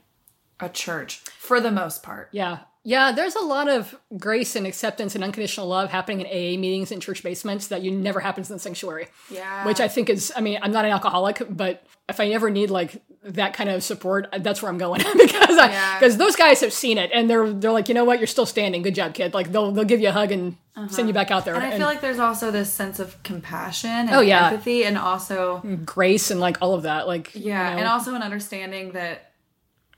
[0.61, 2.29] a church for the most part.
[2.33, 3.11] yeah, yeah.
[3.13, 7.01] There's a lot of grace and acceptance and unconditional love happening in AA meetings in
[7.01, 9.09] church basements that you never happens in the sanctuary.
[9.31, 9.67] Yeah.
[9.67, 10.33] which I think is.
[10.37, 13.83] I mean, I'm not an alcoholic, but if I ever need like that kind of
[13.83, 15.99] support, that's where I'm going because I, Yeah.
[15.99, 18.47] because those guys have seen it and they're they're like, you know what, you're still
[18.47, 18.83] standing.
[18.83, 19.35] Good job, kid.
[19.35, 20.57] Like they'll they'll give you a hug and
[20.89, 21.57] send you back out there.
[21.57, 21.65] Uh-huh.
[21.65, 24.51] And I feel like there's also this sense of compassion and Oh, yeah.
[24.51, 27.07] empathy and also grace and like all of that.
[27.09, 29.33] Like Yeah, you know, and also an understanding that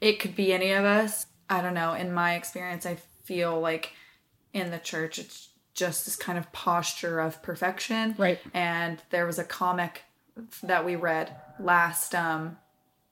[0.00, 1.26] it could be any of us.
[1.50, 1.94] I don't know.
[1.94, 3.92] In my experience, I feel like
[4.52, 8.14] in the church, it's just this kind of posture of perfection.
[8.18, 8.38] Right.
[8.52, 10.02] And there was a comic
[10.62, 12.56] that we read last um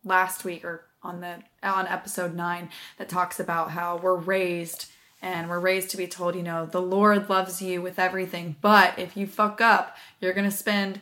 [0.04, 2.68] last week or on the on episode nine
[2.98, 4.86] that talks about how we're raised
[5.22, 8.98] and we're raised to be told, you know, the Lord loves you with everything, but
[8.98, 11.00] if you fuck up, you're gonna spend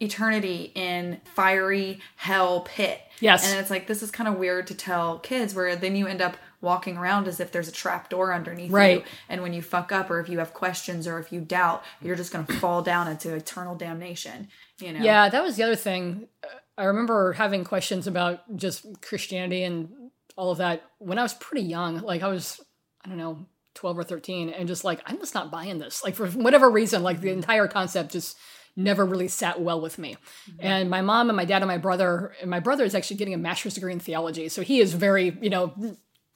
[0.00, 3.00] eternity in fiery hell pit.
[3.20, 3.50] Yes.
[3.50, 6.22] And it's like this is kind of weird to tell kids where then you end
[6.22, 8.98] up walking around as if there's a trap door underneath Right.
[8.98, 9.04] you.
[9.28, 12.16] And when you fuck up or if you have questions or if you doubt, you're
[12.16, 14.48] just gonna fall down into eternal damnation.
[14.78, 15.00] You know?
[15.00, 16.28] Yeah, that was the other thing.
[16.76, 21.66] I remember having questions about just Christianity and all of that when I was pretty
[21.66, 21.98] young.
[21.98, 22.60] Like I was,
[23.04, 26.02] I don't know, 12 or 13, and just like, I'm just not buying this.
[26.02, 28.36] Like for whatever reason, like the entire concept just
[28.76, 30.16] never really sat well with me.
[30.50, 30.58] Mm-hmm.
[30.60, 33.34] And my mom and my dad and my brother, and my brother is actually getting
[33.34, 34.48] a master's degree in theology.
[34.48, 35.74] So he is very, you know,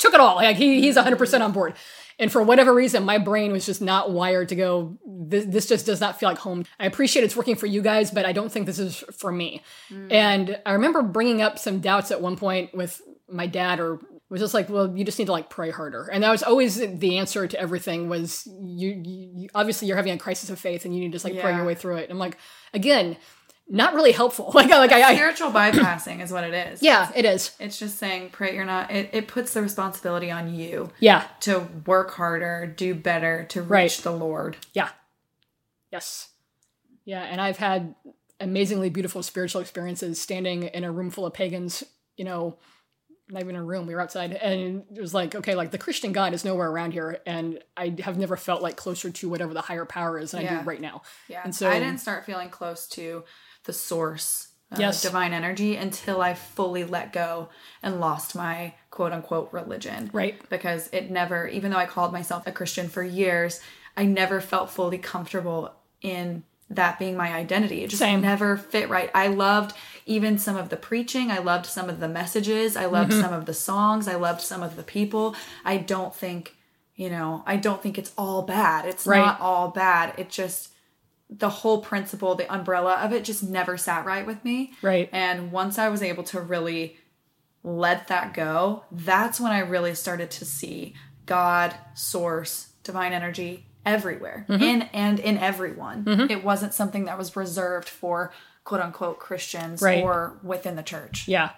[0.03, 0.37] took it all.
[0.37, 1.75] Like he, he's 100% on board.
[2.19, 5.87] And for whatever reason, my brain was just not wired to go, this, this just
[5.87, 6.65] does not feel like home.
[6.79, 9.63] I appreciate it's working for you guys, but I don't think this is for me.
[9.91, 10.13] Mm.
[10.13, 14.41] And I remember bringing up some doubts at one point with my dad or was
[14.41, 16.05] just like, well, you just need to like pray harder.
[16.05, 20.13] And that was always the answer to everything was you, you you- obviously you're having
[20.13, 22.11] a crisis of faith and you need to just like pray your way through it.
[22.11, 22.39] I'm like,
[22.73, 23.17] again,
[23.69, 24.51] not really helpful.
[24.55, 26.83] Like, like I, I Spiritual bypassing is what it is.
[26.83, 27.53] yeah, it is.
[27.59, 31.67] It's just saying, pray you're not, it, it puts the responsibility on you Yeah, to
[31.87, 33.91] work harder, do better, to reach Right.
[34.03, 34.57] the Lord.
[34.75, 34.91] yeah,
[35.91, 36.29] yes,
[37.05, 37.23] yeah.
[37.23, 37.95] And I've had
[38.41, 41.85] amazingly beautiful spiritual experiences standing in a room full of pagans.
[42.17, 42.59] You know,
[43.29, 43.87] not even a room.
[43.87, 46.93] We were outside, and it was like, okay, like the Christian God is nowhere around
[46.93, 50.47] here, and I have never felt like closer to whatever the higher power is than
[50.47, 51.03] I do right now.
[51.29, 51.41] Yeah.
[51.45, 53.25] And so- I didn't start feeling close to
[53.65, 55.03] the source of Yes.
[55.03, 57.49] divine energy until I fully let go
[57.83, 60.11] and lost my quote unquote religion.
[60.13, 60.41] Right.
[60.49, 63.61] Because it never, even though I called myself a Christian for years,
[63.97, 67.85] I never felt fully comfortable in that being my identity.
[67.85, 68.23] It just Same.
[68.23, 69.11] never fit right.
[69.15, 71.31] I loved even some of the preaching.
[71.31, 72.77] I loved some of the messages.
[72.77, 73.21] I loved mm-hmm.
[73.21, 74.09] some of the songs.
[74.09, 75.37] I loved some of the people.
[75.67, 76.57] I don't think,
[76.97, 78.87] you know, I don't think it's all bad.
[78.87, 79.19] It's Right.
[79.19, 80.15] not all bad.
[80.17, 80.71] It just
[81.39, 84.73] the whole principle, the umbrella of it just never sat right with me.
[84.83, 85.09] Right.
[85.13, 86.97] And once I was able to really
[87.63, 90.95] let that go, that's when I really started to see
[91.27, 94.63] God, source, divine energy everywhere, Mm-hmm.
[94.63, 96.05] in and in everyone.
[96.31, 98.33] It wasn't something that was reserved for
[98.65, 100.03] quote unquote Christians Right.
[100.05, 101.27] or within the church.
[101.29, 101.51] Yeah.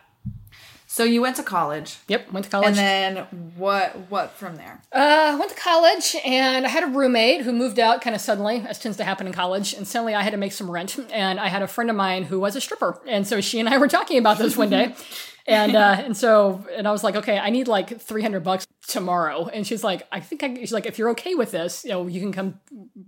[0.95, 1.99] So you went to college.
[2.07, 2.31] Yep.
[2.31, 2.69] Went to college.
[2.69, 3.17] And then
[3.57, 4.81] what what from there?
[4.93, 8.65] Uh, went to college and I had a roommate who moved out kind of suddenly,
[8.69, 9.75] as tends to happen in college.
[9.75, 10.97] And suddenly I had to make some rent.
[11.11, 13.03] And I had a friend of mine who was a stripper.
[13.09, 14.95] And so she and I were talking about this one day.
[15.47, 18.67] And uh, and so and I was like, okay, I need like three hundred bucks
[18.89, 19.47] tomorrow.
[19.49, 22.07] And she's like, I think I, she's like, if you're okay with this, you know,
[22.07, 22.61] you can come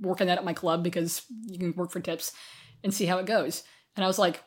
[0.03, 2.33] work on that at my club because you can work for tips
[2.85, 3.63] and see how it goes.
[3.95, 4.43] And I was like,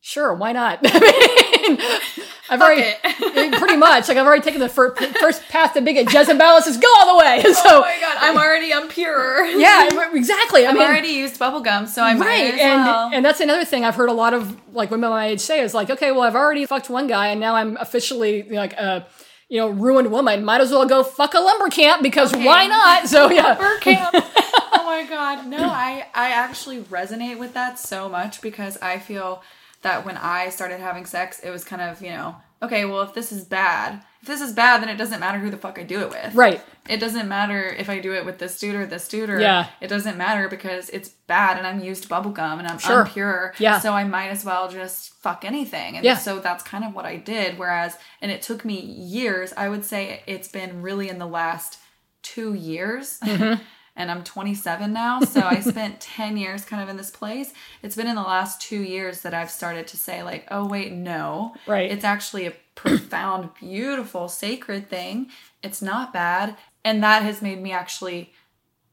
[0.00, 0.80] sure, why not?
[0.84, 2.94] I mean, I've already
[3.58, 6.60] pretty much like I've already taken the fir- first path to a Jezebel.
[6.64, 7.42] Just go all the way.
[7.56, 9.44] So Oh my god, I'm already impure.
[9.46, 10.66] yeah, exactly.
[10.66, 13.10] I I've mean, already used bubble gum, so I'm right, and well.
[13.12, 15.74] and that's another thing I've heard a lot of like women my age say is
[15.74, 19.06] like, okay, well, I've already fucked one guy, and now I'm officially like a
[19.48, 20.44] you know ruined woman.
[20.44, 23.08] Might as well go fuck a lumber camp because why not?
[23.08, 24.10] So yeah, Lumber camp.
[24.14, 25.46] oh my god.
[25.46, 29.42] No, I I actually resonate with that so much because I feel
[29.82, 33.14] that when I started having sex, it was kind of, you know, okay, well if
[33.14, 35.82] this is bad, if this is bad, then it doesn't matter who the fuck I
[35.84, 36.34] do it with.
[36.34, 39.38] right, It doesn't matter if I do it with this dude or this dude or
[39.40, 39.68] Yeah.
[39.80, 43.04] it doesn't matter because it's bad and I'm used bubblegum and I'm Sure.
[43.04, 43.52] unpure.
[43.58, 43.78] Yeah.
[43.80, 45.96] So I might as well just fuck anything.
[45.96, 46.16] And Yeah.
[46.16, 47.58] so that's kind of what I did.
[47.58, 51.78] Whereas and it took me years, I would say it's been really in the last
[52.22, 53.18] two years.
[53.24, 53.62] Mm-hmm.
[53.96, 55.20] and I'm 27 now.
[55.20, 57.52] So I spent 10 years kind of in this place.
[57.82, 60.92] It's been in the last two years that I've started to say, like, oh, wait,
[60.92, 61.54] no.
[61.66, 61.90] Right.
[61.90, 65.30] It's actually a profound, beautiful, sacred thing.
[65.62, 66.56] It's not bad.
[66.84, 68.32] And that has made me actually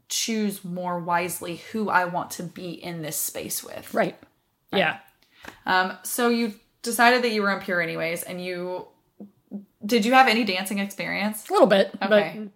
[0.09, 3.93] choose more wisely who I want to be in this space with.
[3.93, 4.15] right,
[4.71, 4.99] yeah.
[5.65, 8.87] Um, so you decided that you were impure anyways, and you
[9.85, 11.49] did you have any dancing experience?
[11.49, 12.07] A little bit, Okay.
[12.37, 12.49] but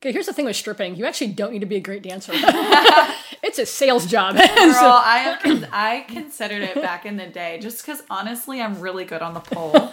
[0.00, 0.12] okay.
[0.12, 2.32] Here's the thing with stripping: you actually don't need to be a great dancer.
[3.42, 4.34] it's a sales job.
[4.36, 8.80] Girl, So- I con- I considered it back in the day just because honestly I'm
[8.80, 9.90] really good on the pole.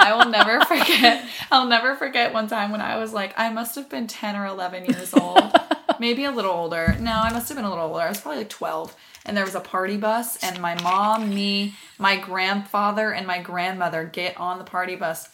[0.00, 1.24] I will never forget.
[1.50, 4.46] I'll never forget one time when I was like, I must have been 10 or
[4.46, 5.52] 11 years old,
[5.98, 6.96] maybe a little older.
[7.00, 8.00] No, I must have been a little older.
[8.00, 8.94] I was probably like 12.
[9.26, 14.04] And there was a party bus, and my mom, me, my grandfather, and my grandmother
[14.04, 15.28] get on the party bus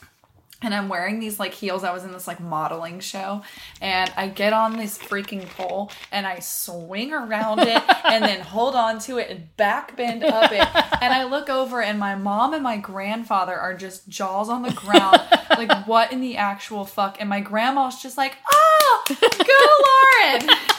[0.65, 1.85] and I'm wearing these like heels.
[1.85, 3.43] I was in this like modeling show,
[3.81, 8.75] and I get on this freaking pole and I swing around it and then hold
[8.75, 10.67] on to it and back bend up it.
[11.03, 14.73] And I look over, and my mom and my grandfather are just jaws on the
[14.73, 17.19] ground, like what in the actual fuck?
[17.21, 20.74] And my grandma's just like, oh, go Lauren.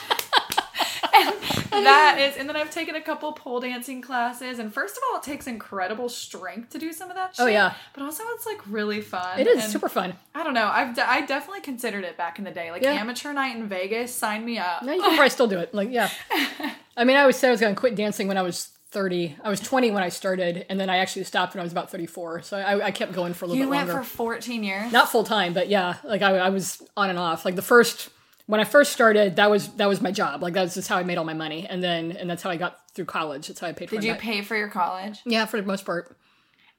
[1.83, 5.17] That is, and then I've taken a couple pole dancing classes, and first of all,
[5.17, 7.45] it takes incredible strength to do some of that oh, shit.
[7.45, 7.73] Oh, yeah.
[7.93, 9.39] but also it's like really fun.
[9.39, 10.13] it is and super fun.
[10.33, 10.67] I don't know.
[10.67, 12.91] I've de- I definitely considered it back in the day, like Yeah.
[12.93, 14.13] amateur night in Vegas.
[14.13, 14.83] Sign me up.
[14.83, 15.73] No, you can probably still do it.
[15.73, 16.09] Like, yeah.
[16.97, 19.35] I mean, I always said I was going to quit dancing when I was 30.
[19.43, 21.91] I was 20 when I started, and then I actually stopped when I was about
[21.91, 22.43] 34.
[22.43, 24.03] So I, I kept going for a little You bit went longer.
[24.03, 24.91] for 14 years.
[24.93, 27.43] Not full time, but yeah, like I, I was on and off.
[27.43, 28.09] Like the first,
[28.47, 30.41] when I first started, that was that was my job.
[30.41, 32.58] Like that's just how I made all my money, and then and that's how I
[32.58, 33.47] got through college.
[33.47, 35.19] That's how I paid for Did you back- pay for your college?
[35.25, 36.15] Yeah, for the most part.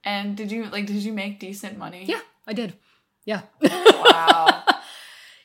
[0.05, 0.87] And did you like?
[0.87, 2.05] Did you make decent money?
[2.07, 2.74] Yeah, I did.
[3.24, 3.42] Yeah.
[3.61, 4.62] Wow.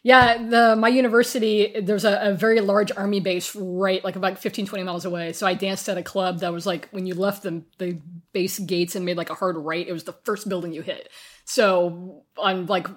[0.03, 4.65] Yeah, the my university there's a, a very large army base right like about 15
[4.65, 5.31] 20 miles away.
[5.33, 7.99] So I danced at a club that was like when you left the the
[8.33, 11.09] base gates and made like a hard right, it was the first building you hit.
[11.45, 12.87] So on like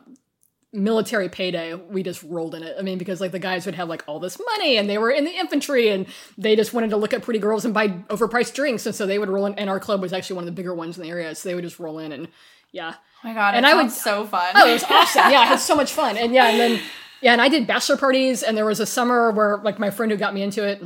[0.74, 2.76] military payday, we just rolled in it.
[2.78, 5.10] I mean, because like the guys would have like all this money and they were
[5.10, 6.06] in the infantry and
[6.36, 8.84] they just wanted to look at pretty girls and buy overpriced drinks.
[8.84, 10.74] And so they would roll in, and our club was actually one of the bigger
[10.74, 11.34] ones in the area.
[11.34, 12.28] So they would just roll in and
[12.72, 12.94] yeah.
[12.96, 14.52] Oh my god, And it I sounds so fun.
[14.54, 15.30] Oh, it was awesome.
[15.30, 16.16] Yeah, I had so much fun.
[16.16, 16.80] And yeah, and then
[17.22, 20.10] yeah, and I did bachelor parties and there was a summer where like my friend
[20.10, 20.82] who got me into it,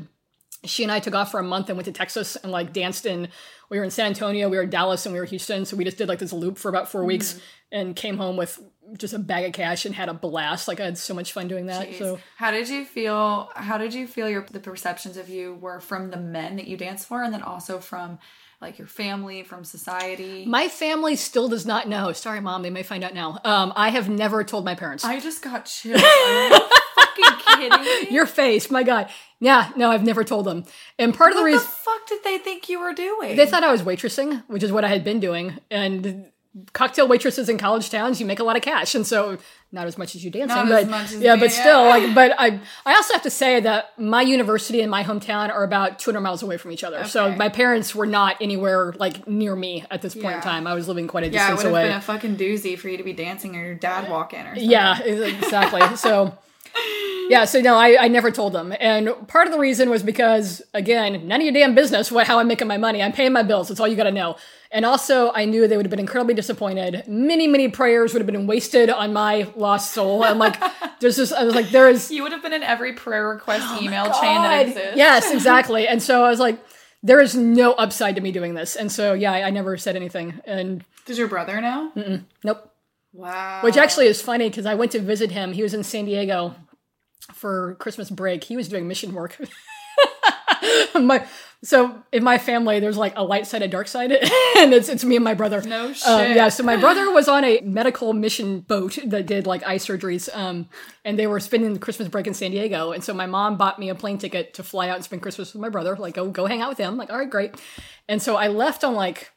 [0.65, 3.07] she and I took off for a month and went to Texas and like danced
[3.07, 3.29] in
[3.71, 5.65] we were in San Antonio, we were in Dallas and we were in Houston.
[5.65, 7.41] So we just did like this loop for about 4 weeks mm.
[7.73, 8.61] and came home with
[8.97, 10.69] just a bag of cash and had a blast.
[10.69, 11.89] Like I had so much fun doing that.
[11.89, 11.99] Jeez.
[11.99, 13.51] So how did you feel?
[13.55, 16.77] How did you feel your the perceptions of you were from the men that you
[16.77, 18.19] danced for, and then also from
[18.61, 20.45] like your family, from society?
[20.47, 22.13] my family still does not know.
[22.13, 23.39] Sorry, mom, they may find out now.
[23.45, 25.05] Um, I have never told my parents.
[25.05, 26.03] I just got chills.
[26.03, 26.59] Are you
[26.97, 28.11] fucking kidding me?
[28.11, 29.11] Your face, my God.
[29.39, 30.65] Yeah, no, I've never told them.
[30.99, 33.37] And part of the what the reason fuck did they think you were doing?
[33.37, 35.59] they thought I was waitressing, which is what I had been doing.
[35.71, 36.27] And
[36.73, 39.39] cocktail waitresses in college towns, you make a lot of cash, and so
[39.71, 41.61] not as much as you dancing, Not but as as yeah, but yeah.
[41.61, 45.51] still, like, but I, I also have to say that my university and my hometown
[45.51, 47.05] are about 200 miles away from each other.
[47.05, 50.67] So my parents were not anywhere like near me at this point in time.
[50.67, 51.89] I was living quite a yeah, it distance would have away.
[51.89, 54.55] been a fucking doozy for you to be dancing or your dad walk in or
[54.55, 54.71] something.
[54.71, 55.97] Yeah, exactly.
[55.97, 56.37] so,
[57.29, 58.75] yeah, so no, I, I never told them.
[58.81, 62.39] And part of the reason was because, again, none of your damn business what, how
[62.39, 63.03] I'm making my money.
[63.03, 63.69] I'm paying my bills.
[63.69, 64.37] That's all you got to know.
[64.71, 67.05] And also, I knew they would have been incredibly disappointed.
[67.07, 70.25] Many, many prayers would have been wasted on my lost soul.
[70.25, 70.57] I'm like,
[71.01, 72.11] there's this, I was like, there is.
[72.11, 74.97] You would have been in every prayer request oh email chain that exists.
[74.97, 75.87] Yes, exactly.
[75.87, 76.59] And so I was like,
[77.03, 78.75] there is no upside to me doing this.
[78.75, 80.41] And so, yeah, I, I never said anything.
[80.45, 82.23] And Does your brother know?
[82.43, 82.73] nope.
[83.13, 83.61] Wow.
[83.63, 85.53] Which actually is funny because I went to visit him.
[85.53, 86.55] He was in San Diego
[87.33, 88.45] for Christmas break.
[88.45, 89.39] He was doing mission work.
[91.01, 91.27] my
[91.63, 94.13] so in my family, there's like a light side, a dark side,
[94.59, 95.61] and it's it's me and my brother.
[95.63, 96.07] No shit.
[96.07, 99.77] Um, yeah, so my brother was on a medical mission boat that did like eye
[99.77, 100.69] surgeries, um,
[101.05, 102.93] and they were spending the Christmas break in San Diego.
[102.93, 105.53] And so my mom bought me a plane ticket to fly out and spend Christmas
[105.53, 105.97] with my brother.
[105.97, 106.97] Like, go go hang out with him.
[106.97, 107.57] Like, all right, great.
[108.09, 109.33] And so I left on like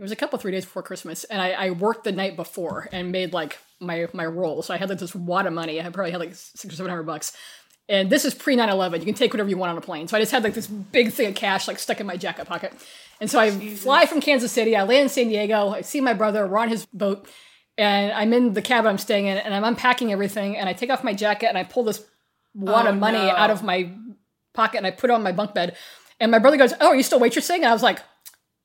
[0.00, 2.88] it was a couple three days before Christmas, and I, I worked the night before
[2.90, 4.62] and made like my my roll.
[4.62, 5.78] So I had like this wad of money.
[5.78, 7.36] I probably had like six or seven hundred bucks.
[7.86, 9.00] And this is pre 9-11.
[9.00, 10.08] You can take whatever you want on a plane.
[10.08, 12.46] So I just had like this big thing of cash like stuck in my jacket
[12.46, 12.72] pocket.
[13.20, 14.74] And so I fly from Kansas City.
[14.74, 15.68] I land in San Diego.
[15.70, 16.46] I see my brother.
[16.46, 17.28] We're on his boat.
[17.76, 20.56] And I'm in the cabin I'm staying in, and I'm unpacking everything.
[20.56, 22.02] And I take off my jacket and I pull this
[22.54, 23.30] wad Oh, of money no.
[23.30, 23.90] out of my
[24.54, 25.76] pocket and I put it on my bunk bed.
[26.20, 27.98] And my brother goes, "Oh, are you still waitressing?" And I was like,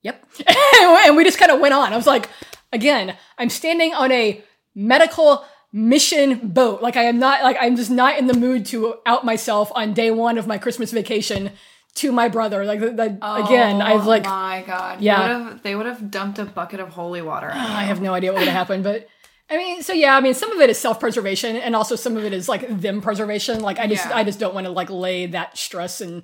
[0.05, 0.25] "Yep."
[1.05, 1.91] and we just kind of went on.
[1.91, 2.29] I was like,
[2.71, 4.41] "Again, I'm standing on a
[4.73, 6.81] medical mission boat.
[6.81, 9.93] Like I am not like I'm just not in the mood to out myself on
[9.93, 11.51] day one of my Christmas vacation
[11.95, 12.63] to my brother.
[12.65, 15.01] Like that again, oh I've like Oh my god.
[15.01, 15.43] Yeah.
[15.45, 17.49] Would've- they would have dumped a bucket of holy water.
[17.51, 19.07] on I have no idea what would have happened, but
[19.49, 22.23] I mean, so yeah, I mean, some of it is self-preservation, and also some of
[22.25, 23.59] it is like them preservation.
[23.61, 24.15] Like I just, Yeah.
[24.17, 26.23] I just don't want to like lay that stress and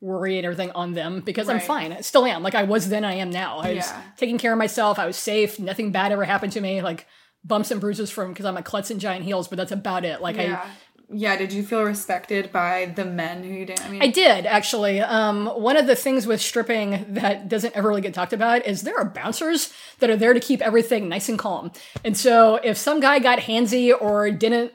[0.00, 1.92] worry and everything on them because I'm fine.
[1.92, 2.42] I still am.
[2.42, 3.58] Like I was then, I am now.
[3.58, 4.02] I was Yeah.
[4.16, 4.98] taking care of myself.
[4.98, 5.58] I was safe.
[5.58, 6.82] Nothing bad ever happened to me.
[6.82, 7.06] Like
[7.44, 10.20] bumps and bruises from because I'm a klutz in giant heels, but that's about it.
[10.20, 10.44] Like I.
[10.44, 10.66] Yeah.
[11.10, 13.80] Yeah, did you feel respected by the men who you did?
[13.80, 15.00] I mean, I did actually.
[15.00, 18.82] Um, one of the things with stripping that doesn't ever really get talked about is
[18.82, 21.72] there are bouncers that are there to keep everything nice and calm.
[22.04, 24.72] And so if some guy got handsy or didn't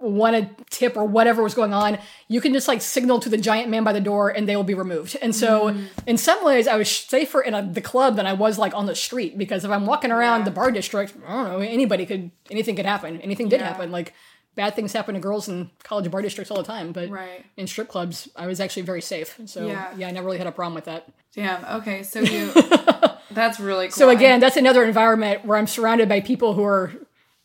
[0.00, 3.36] want a tip or whatever was going on, you can just like signal to the
[3.36, 5.16] giant man by the door and they will be removed.
[5.20, 5.86] And so mm.
[6.06, 8.86] in some ways, I was safer in a, the club than I was like on
[8.86, 10.44] the street because if I'm walking around Yeah.
[10.46, 13.20] the bar district, I don't know, anybody could, anything could happen.
[13.22, 13.66] Anything did Yeah.
[13.68, 13.90] happen.
[13.90, 14.14] Like
[14.54, 16.92] bad things happen to girls in college bar districts all the time.
[16.92, 17.44] But Right.
[17.56, 19.36] in strip clubs, I was actually very safe.
[19.46, 19.88] So Yeah.
[19.96, 21.08] yeah, I never really had a problem with that.
[21.34, 21.64] damn.
[21.80, 22.50] Okay, so you.
[23.32, 23.92] that's really cool.
[23.92, 26.92] So again, that's another environment where I'm surrounded by people who are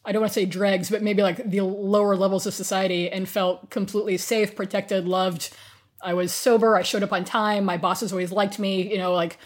[0.06, 3.28] I don't want to say dregs, but maybe like the lower levels of society and
[3.28, 5.56] felt completely safe, protected, loved.
[6.02, 9.14] I was sober, I showed up on time, my bosses always liked me, you know,
[9.14, 9.38] like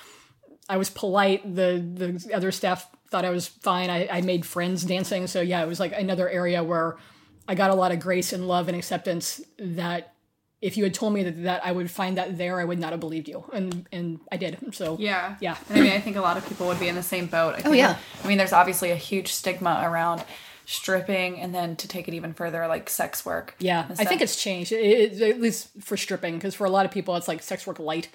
[0.67, 3.89] I was polite, the the other staff thought I was fine.
[3.89, 5.27] I, I made friends dancing.
[5.27, 6.97] So yeah, it was like another area where
[7.47, 10.13] I got a lot of grace and love and acceptance that
[10.59, 12.91] if you had told me that, that I would find that there, I would not
[12.91, 13.45] have believed you.
[13.53, 14.57] And and I did.
[14.73, 15.35] So Yeah.
[15.39, 15.57] Yeah.
[15.69, 17.55] And I mean, I think a lot of people would be in the same boat.
[17.55, 17.97] I oh, think, yeah.
[18.23, 20.23] I mean, there's obviously a huge stigma around
[20.69, 23.55] stripping and then to take it even further, like sex work.
[23.57, 26.85] Yeah, I think it's changed, it, it- at least for stripping, because for a lot
[26.85, 28.09] of people, it's like sex work light.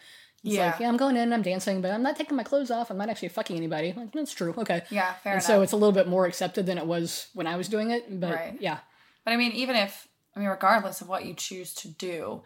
[0.45, 0.67] It's Yeah.
[0.67, 2.91] like, yeah, I'm going in, I'm dancing, but I'm not taking my clothes off.
[2.91, 3.95] I'm not actually fucking anybody.
[3.97, 4.55] Like, that's true.
[4.59, 4.83] Okay.
[4.91, 5.47] Yeah, fair and enough.
[5.47, 8.21] so it's a little bit more accepted than it was when I was doing it.
[8.21, 8.57] But Right.
[8.61, 8.79] yeah,
[9.25, 10.07] But I mean, even if
[10.37, 12.43] I mean, regardless of what you choose to do,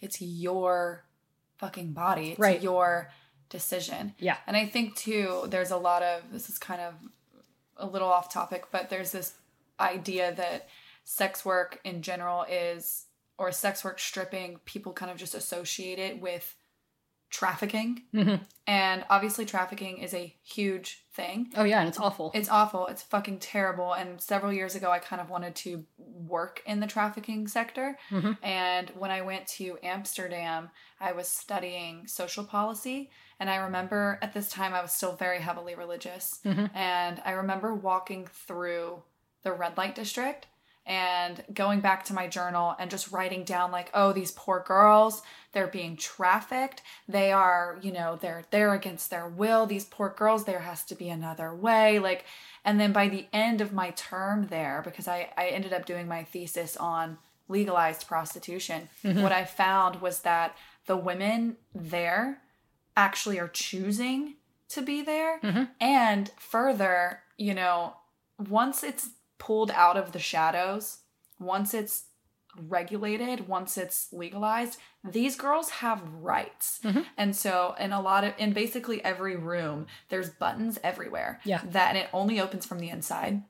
[0.00, 1.04] it's your
[1.58, 2.28] fucking body.
[2.28, 2.42] It's Mm-hmm.
[2.42, 2.62] Right.
[2.62, 3.10] your
[3.50, 4.14] decision.
[4.18, 4.36] Yeah.
[4.46, 6.94] And I think too, there's a lot of this is kind of
[7.76, 9.34] a little off topic, but there's this
[9.80, 10.68] idea that
[11.04, 13.06] sex work in general is,
[13.38, 16.54] or sex work stripping, people kind of just associate it with
[17.30, 18.02] trafficking.
[18.12, 18.40] Mhm.
[18.66, 21.52] And obviously, trafficking is a huge thing.
[21.56, 22.32] Oh yeah, and it's awful.
[22.34, 22.88] It's awful.
[22.88, 23.92] It's fucking terrible.
[23.92, 27.98] And several years ago, I kind of wanted to work in the trafficking sector.
[28.10, 28.36] Mhm.
[28.42, 33.10] And when I went to Amsterdam, I was studying social policy.
[33.38, 36.40] And I remember at this time, I was still very heavily religious.
[36.44, 36.74] Mhm.
[36.74, 39.02] And I remember walking through
[39.42, 40.46] the red light district
[40.86, 45.22] and going back to my journal and just writing down like oh these poor girls
[45.52, 46.80] they're being trafficked.
[47.08, 49.66] They are you know they're there against their will.
[49.66, 51.98] These poor girls there has to be another way.
[51.98, 52.24] Like
[52.64, 56.06] and then by the end of my term there because i i ended up doing
[56.06, 57.18] my thesis on
[57.48, 59.22] legalized prostitution mm-hmm.
[59.22, 62.42] what i found was that the women there
[62.96, 64.34] actually are choosing
[64.68, 65.40] to be there.
[65.40, 65.64] Mm-hmm.
[65.80, 67.94] And further you know
[68.38, 69.10] once it's
[69.40, 70.98] pulled out of the shadows,
[71.40, 72.04] once it's
[72.68, 74.78] regulated, once it's legalized,
[75.08, 76.80] these girls have rights.
[76.84, 77.00] Mm-hmm.
[77.16, 81.40] And so in a lot of in basically every room, there's buttons everywhere.
[81.44, 81.62] Yeah.
[81.64, 83.42] That and it only opens from the inside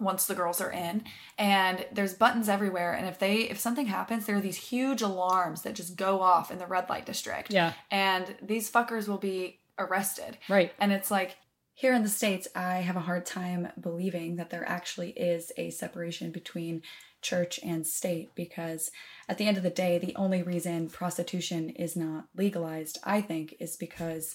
[0.00, 1.02] once the girls are in
[1.38, 5.62] and there's buttons everywhere and if they if something happens there are these huge alarms
[5.62, 7.72] that just go off in the red light district Yeah.
[7.90, 10.72] and these fuckers will be arrested Right.
[10.78, 11.36] and it's like
[11.78, 15.70] Here in the States, I have a hard time believing that there actually is a
[15.70, 16.82] separation between
[17.22, 18.90] church and state because
[19.28, 23.54] at the end of the day, the only reason prostitution is not legalized, I think,
[23.60, 24.34] is because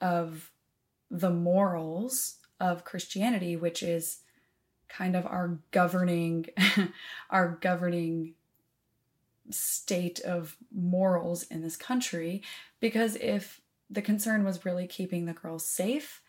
[0.00, 0.52] of
[1.10, 4.18] the morals of Christianity, which is
[4.88, 6.46] kind of our governing
[7.30, 8.34] our governing
[9.50, 12.40] state of morals in this country.
[12.78, 13.60] Because if
[13.90, 16.22] the concern was really keeping the girls safe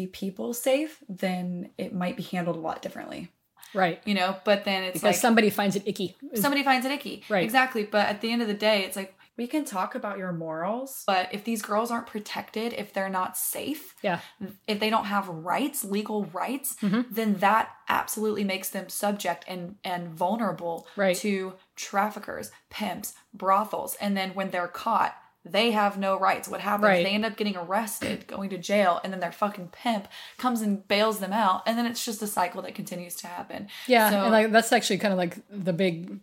[0.00, 3.28] the people safe, then it might be handled a lot differently.
[3.72, 4.00] Right.
[4.04, 6.16] you know but then it's Because like somebody finds it icky.
[6.34, 7.44] somebody finds it icky Right.
[7.44, 10.32] exactly but at the end of the day it's like We can talk about your
[10.32, 11.04] morals.
[11.06, 14.18] but if these girls aren't protected if they're not safe Yeah.
[14.66, 17.02] if they don't have rights legal rights Mm-hmm.
[17.18, 21.16] then that absolutely makes them subject and and vulnerable Right.
[21.18, 25.14] to traffickers pimps brothels and then when they're caught
[25.44, 27.04] they have no rights what happens Right.
[27.04, 30.86] they end up getting arrested going to jail and then their fucking pimp comes and
[30.86, 34.22] bails them out and then it's just a cycle that continues to happen Yeah, So-
[34.24, 36.20] and like that's actually kind of like the big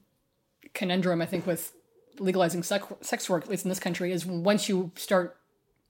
[0.73, 1.73] conundrum I think with
[2.19, 5.37] legalizing sex, sex work, at least in this country, is once you start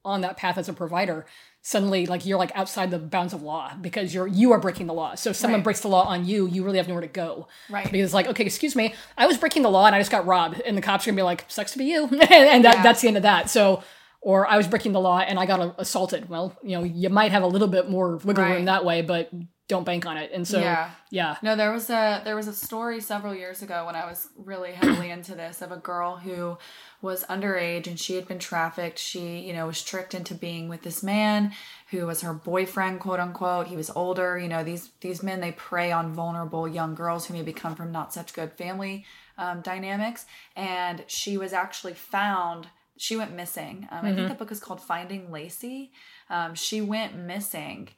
[0.08, 1.26] on that path as a provider,
[1.62, 4.93] suddenly like you're like outside the bounds of law because you're you are breaking the
[4.93, 5.16] law.
[5.16, 5.64] So if someone Right.
[5.66, 7.47] breaks the law on you, you really have nowhere to go.
[7.70, 7.84] Right.
[7.91, 10.26] Because it's like, okay, excuse me, I was breaking the law and I just got
[10.26, 12.84] robbed, and the cops are gonna be like, sucks to be you, and, that, Yeah.
[12.84, 13.49] that's the end of that.
[13.49, 13.84] So.
[14.20, 16.28] Or I was breaking the law and I got assaulted.
[16.28, 19.30] Well, you know, you might have a little bit more wiggle room that way, but
[19.68, 20.32] don't bank on it.
[20.34, 20.91] And so, Yeah.
[21.09, 24.30] yeah, No, there was a there was a story several years ago when I was
[24.38, 26.57] really heavily into this of a girl who
[27.01, 28.97] was underage and she had been trafficked.
[28.97, 31.51] She, you know, was tricked into being with this man
[31.91, 33.68] who was her boyfriend, quote unquote.
[33.68, 34.39] He was older.
[34.39, 37.91] You know, these these men they prey on vulnerable young girls who maybe come from
[37.91, 39.05] not such good family
[39.38, 40.26] um, dynamics.
[40.55, 42.68] And she was actually found.
[42.99, 43.88] She went missing.
[43.91, 45.91] Um, I think the book is called Finding Lacey.
[46.32, 47.89] Um, she went missing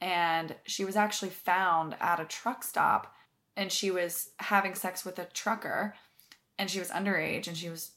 [0.00, 3.14] and she was actually found at a truck stop
[3.56, 5.94] and she was having sex with a trucker
[6.58, 7.92] and she was underage and she was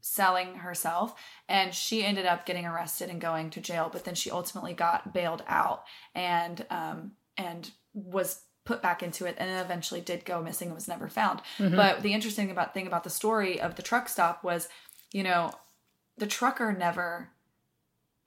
[0.00, 1.14] selling herself
[1.48, 5.12] and she ended up getting arrested and going to jail but then she ultimately got
[5.12, 5.84] bailed out
[6.14, 10.86] and um and was put back into it and eventually did go missing and was
[10.86, 11.40] never found.
[11.74, 14.68] But the interesting about thing about the story of the truck stop was
[15.10, 15.52] you know
[16.18, 17.30] the trucker never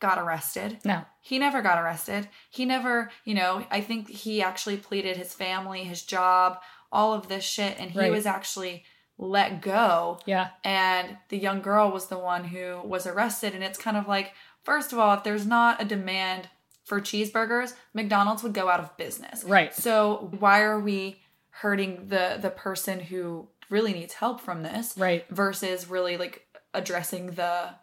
[0.01, 2.27] got arrested no, he never got arrested.
[2.49, 6.59] He never, you know, I think he actually pleaded his family, his job,
[6.91, 8.11] all of this shit, and he Right.
[8.11, 8.83] was actually
[9.17, 10.19] let go.
[10.25, 13.53] yeah, And the young girl was the one who was arrested.
[13.53, 14.33] And it's kind of like,
[14.63, 16.49] first of all, if there's not a demand
[16.85, 19.43] for cheeseburgers, McDonald's would go out of business.
[19.43, 19.73] Right.
[19.75, 24.95] So why are we hurting the the person who really needs help from this?
[24.97, 25.23] right.
[25.29, 27.75] versus really like addressing the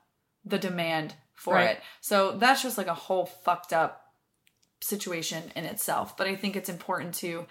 [0.44, 1.70] the demand for Right.
[1.76, 1.82] it.
[2.00, 4.02] So that's just like a whole fucked up
[4.80, 6.16] situation in itself.
[6.16, 7.46] But I think it's important to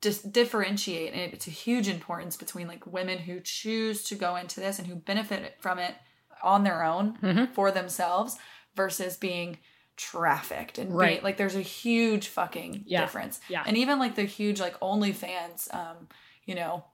[0.00, 4.58] just differentiate and it's a huge importance between like women who choose to go into
[4.60, 5.94] this and who benefit from it
[6.42, 7.52] on their own Mm-hmm.
[7.52, 8.36] for themselves
[8.74, 9.58] versus being
[9.96, 11.10] trafficked and Right.
[11.14, 13.02] being, like there's a huge fucking Yeah.
[13.02, 13.62] difference Yeah.
[13.64, 16.08] and even like the huge like OnlyFans um
[16.46, 16.84] you know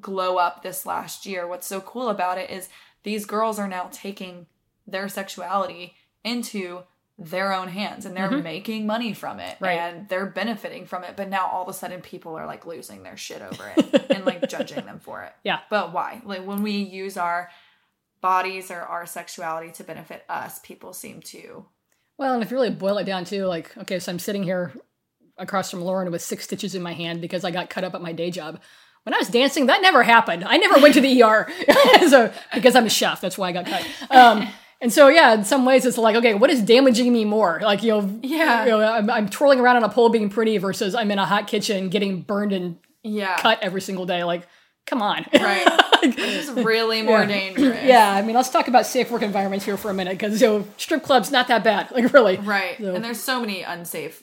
[0.00, 1.48] glow up this last year.
[1.48, 2.68] What's so cool about it is
[3.02, 4.46] these girls are now taking
[4.86, 6.82] their sexuality into
[7.18, 9.64] their own hands and they're making money from it Mm-hmm.
[9.64, 9.78] Right.
[9.78, 11.16] and they're benefiting from it.
[11.16, 14.24] But now all of a sudden people are like losing their shit over it and
[14.24, 15.32] like judging them for it.
[15.44, 15.58] Yeah.
[15.68, 16.22] But why?
[16.24, 17.50] Like when we use our
[18.22, 21.66] bodies or our sexuality to benefit us, people seem to
[22.18, 24.72] Well, and if you really boil it down to like, okay, so I'm sitting here
[25.38, 28.02] across from Lauren with six stitches in my hand because I got cut up at
[28.02, 28.60] my day job.
[29.04, 30.44] When I was dancing, that never happened.
[30.44, 31.50] I never went to the ER.
[32.08, 33.86] so because I'm a chef, that's why I got cut.
[34.10, 34.48] Um,
[34.80, 37.60] and so yeah, in some ways it's like, okay, what is damaging me more?
[37.62, 38.64] Like you know, Yeah.
[38.64, 41.26] you know, I'm, I'm twirling around on a pole being pretty versus I'm in a
[41.26, 43.36] hot kitchen getting burned and Yeah.
[43.36, 44.24] cut every single day.
[44.24, 44.46] Like,
[44.86, 45.26] come on.
[45.34, 45.66] Right.
[46.00, 47.78] This is really more dangerous.
[47.84, 50.46] yeah, I mean, let's talk about safe work environments here for a minute because you
[50.46, 51.90] know, strip clubs not that bad.
[51.94, 52.78] Like really, Right.
[52.78, 54.22] So- And there's so many unsafe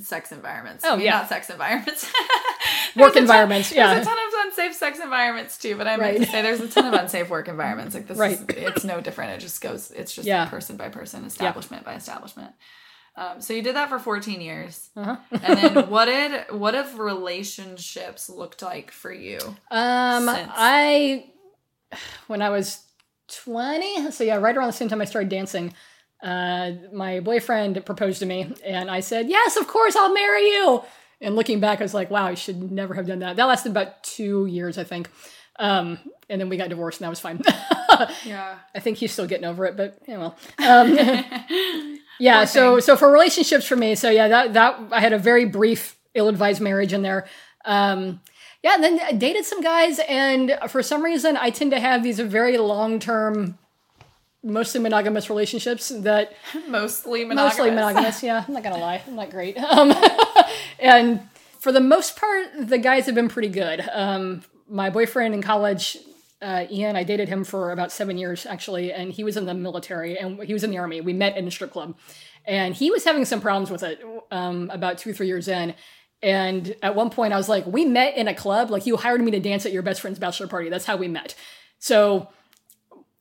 [0.00, 0.84] sex environments.
[0.84, 1.18] Oh, I mean, yeah.
[1.18, 2.12] Not sex environments.
[2.96, 3.94] Work a ton- environments, yeah.
[3.94, 6.26] There's a ton of unsafe sex environments too, but I meant Right.
[6.26, 7.94] to say there's a ton of unsafe work environments.
[7.94, 8.32] Like this Right.
[8.32, 9.32] is it's no different.
[9.32, 10.46] It just goes it's just Yeah.
[10.46, 12.52] person by person, establishment by establishment.
[13.16, 14.90] Um, so you did that for 14 years.
[14.96, 15.16] Uh-huh.
[15.30, 19.38] and then what did what have relationships looked like for you?
[19.70, 21.30] Um, Since- I
[22.26, 22.80] when I was
[23.28, 25.72] twenty, so yeah, right around the same time I started dancing,
[26.22, 30.82] uh, my boyfriend proposed to me, and I said, "Yes, of course, I'll marry you."
[31.20, 33.70] And looking back, I was like, "Wow, I should never have done that." That lasted
[33.70, 35.10] about two years, I think.
[35.58, 35.98] Um,
[36.28, 37.42] and then we got divorced, and that was fine.
[38.24, 38.56] Yeah.
[38.74, 40.36] I think he's still getting over it, but yeah, well.
[40.58, 45.18] Um, yeah, so so for relationships for me, so yeah, that that I had a
[45.18, 47.26] very brief ill-advised marriage in there.
[47.64, 48.20] Um,
[48.62, 52.02] yeah, and then I dated some guys, and for some reason, I tend to have
[52.02, 53.58] these very long-term,
[54.42, 56.32] mostly monogamous relationships that
[56.68, 57.58] Mostly monogamous.
[57.58, 58.22] mostly monogamous.
[58.22, 59.56] Yeah, I'm not gonna lie, I'm not great.
[59.70, 59.92] Um,
[60.78, 61.20] and
[61.58, 63.86] for the most part, the guys have been pretty good.
[63.92, 65.98] Um, my boyfriend in college,
[66.40, 69.52] uh, Ian, I dated him for about seven years actually, and he was in the
[69.54, 71.00] military and he was in the army.
[71.02, 71.96] We met in a strip club,
[72.46, 75.74] and he was having some problems with it um, about two, three years in.
[76.22, 78.70] And at one point, I was like, "We met in a club.
[78.70, 80.68] Like you hired me to dance at your best friend's bachelor party.
[80.70, 81.34] That's how we met."
[81.78, 82.28] So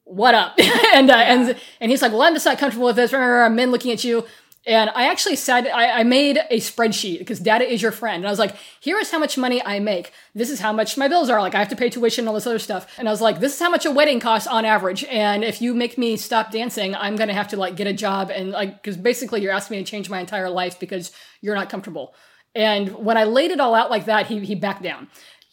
[0.09, 0.59] what up?
[0.93, 3.11] and uh, and and he's like, well, I'm just not comfortable with this.
[3.11, 4.25] Men looking at you.
[4.65, 8.17] And I actually said I, I made a spreadsheet because data is your friend.
[8.17, 10.11] And I was like, here is how much money I make.
[10.35, 11.39] This is how much my bills are.
[11.41, 12.93] Like I have to pay tuition and all this other stuff.
[12.99, 15.05] And I was like, this is how much a wedding costs on average.
[15.05, 18.31] And if you make me stop dancing, I'm gonna have to like get a job
[18.31, 21.69] and like because basically you're asking me to change my entire life because you're not
[21.69, 22.13] comfortable.
[22.53, 25.07] And when I laid it all out like that, he he backed down.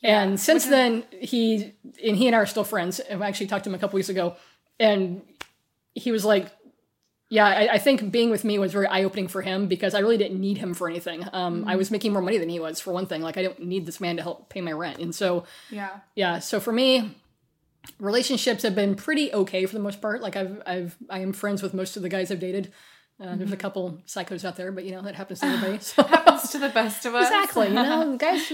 [0.07, 1.72] And since then, he
[2.04, 3.00] and he and I are still friends.
[3.00, 4.36] And I actually talked to him a couple weeks ago,
[4.78, 5.22] and
[5.94, 6.46] he was like,
[7.28, 9.98] "Yeah, I, I think being with me was very eye opening for him because I
[9.98, 11.24] really didn't need him for anything.
[11.32, 13.20] Um, I was making more money than he was for one thing.
[13.20, 15.90] Like I don't need this man to help pay my rent, and so Yeah.
[16.14, 16.38] yeah.
[16.38, 17.16] So for me,
[17.98, 20.22] relationships have been pretty okay for the most part.
[20.22, 22.72] Like I've I've I am friends with most of the guys I've dated.
[23.18, 25.78] Uh, There's a couple psychos out there, but you know that happens to everybody.
[25.82, 26.02] So.
[26.02, 27.26] Happens to the best of us.
[27.28, 27.68] Exactly.
[27.68, 28.52] You know, guys,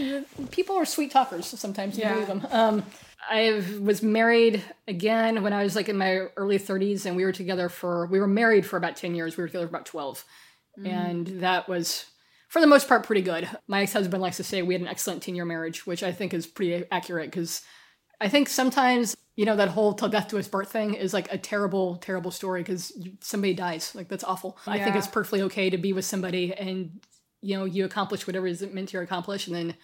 [0.52, 1.46] people are sweet talkers.
[1.46, 2.12] Sometimes you Yeah.
[2.14, 2.46] believe them.
[2.50, 2.82] Um,
[3.28, 7.32] I was married again when I was like in my early 30s, and we were
[7.32, 9.36] together for we were married for about 10 years.
[9.36, 10.24] We were together for about 12,
[10.84, 12.04] and that was
[12.48, 13.48] for the most part pretty good.
[13.66, 16.12] My ex husband likes to say we had an excellent 10 year marriage, which I
[16.12, 17.62] think is pretty accurate because
[18.20, 21.32] I think sometimes you know that whole till death do us part thing is like
[21.32, 23.94] a terrible, terrible story because somebody dies.
[23.94, 24.58] Like that's awful.
[24.66, 27.00] I think it's perfectly okay to be with somebody and
[27.40, 29.74] you know you accomplish whatever is meant to accomplish, and then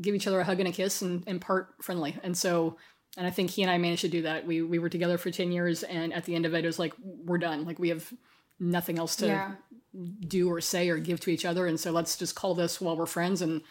[0.00, 2.16] give each other a hug and a kiss and, and part friendly.
[2.22, 2.76] And so,
[3.16, 4.46] and I think he and I managed to do that.
[4.46, 6.78] We we were together for ten years, and at the end of it, it was
[6.78, 7.64] like we're done.
[7.64, 8.12] Like we have
[8.60, 9.52] nothing else to Yeah.
[10.28, 12.96] do or say or give to each other, and so let's just call this while
[12.96, 13.62] we're friends and.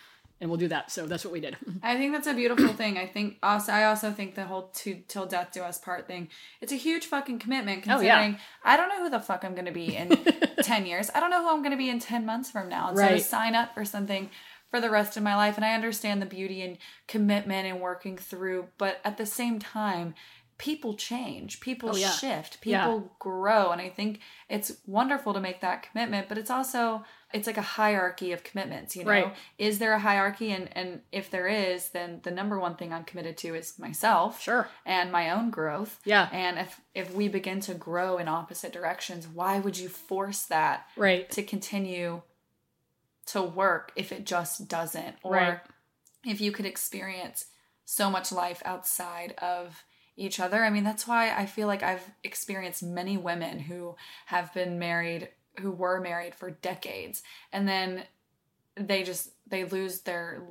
[0.43, 0.91] And we'll do that.
[0.91, 1.55] So that's what we did.
[1.83, 2.97] I think that's a beautiful thing.
[2.97, 6.27] I think also I also think the whole to till death do us part thing.
[6.59, 8.35] It's a huge fucking commitment Oh, yeah.
[8.61, 10.09] I don't know who the fuck I'm gonna be in
[10.63, 11.09] ten years.
[11.15, 12.89] I don't know who I'm gonna be in ten months from now.
[12.89, 13.17] And so Right.
[13.17, 14.29] to sign up for something
[14.69, 16.77] for the rest of my life and I understand the beauty and
[17.07, 20.13] commitment and working through, but at the same time,
[20.57, 22.11] people change, people Oh, yeah.
[22.11, 22.85] shift, Yeah.
[22.85, 23.71] people grow.
[23.71, 27.63] And I think it's wonderful to make that commitment, but it's also it's like a
[27.63, 29.09] hierarchy of commitments, you know?
[29.09, 29.35] Right.
[29.57, 30.51] Is there a hierarchy?
[30.51, 34.39] And and if there is, then the number one thing I'm committed to is myself
[34.39, 34.69] Sure.
[34.85, 35.99] and my own growth.
[36.05, 36.29] Yeah.
[36.31, 40.87] And if if we begin to grow in opposite directions, why would you force that
[40.95, 41.27] Right.
[41.31, 42.21] to continue
[43.27, 45.17] to work if it just doesn't?
[45.23, 45.59] Or Right.
[46.23, 47.45] if you could experience
[47.85, 49.83] so much life outside of
[50.16, 50.64] each other.
[50.64, 53.95] I mean, that's why I feel like I've experienced many women who
[54.28, 58.03] have been married, who were married for decades, and then
[58.76, 60.47] they just they lose their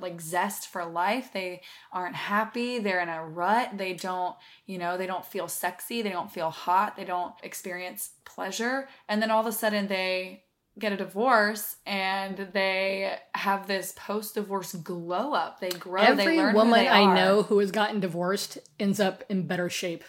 [0.00, 1.30] like zest for life.
[1.32, 2.78] They aren't happy.
[2.78, 3.78] They're in a rut.
[3.78, 4.34] They don't
[4.66, 6.02] you know they don't feel sexy.
[6.02, 6.96] They don't feel hot.
[6.96, 8.88] They don't experience pleasure.
[9.08, 10.44] And then all of a sudden they
[10.78, 16.54] get a divorce and they have this post-divorce glow up they grow they Every learn
[16.54, 17.14] woman they I are.
[17.14, 20.02] know who has gotten divorced ends up in better shape.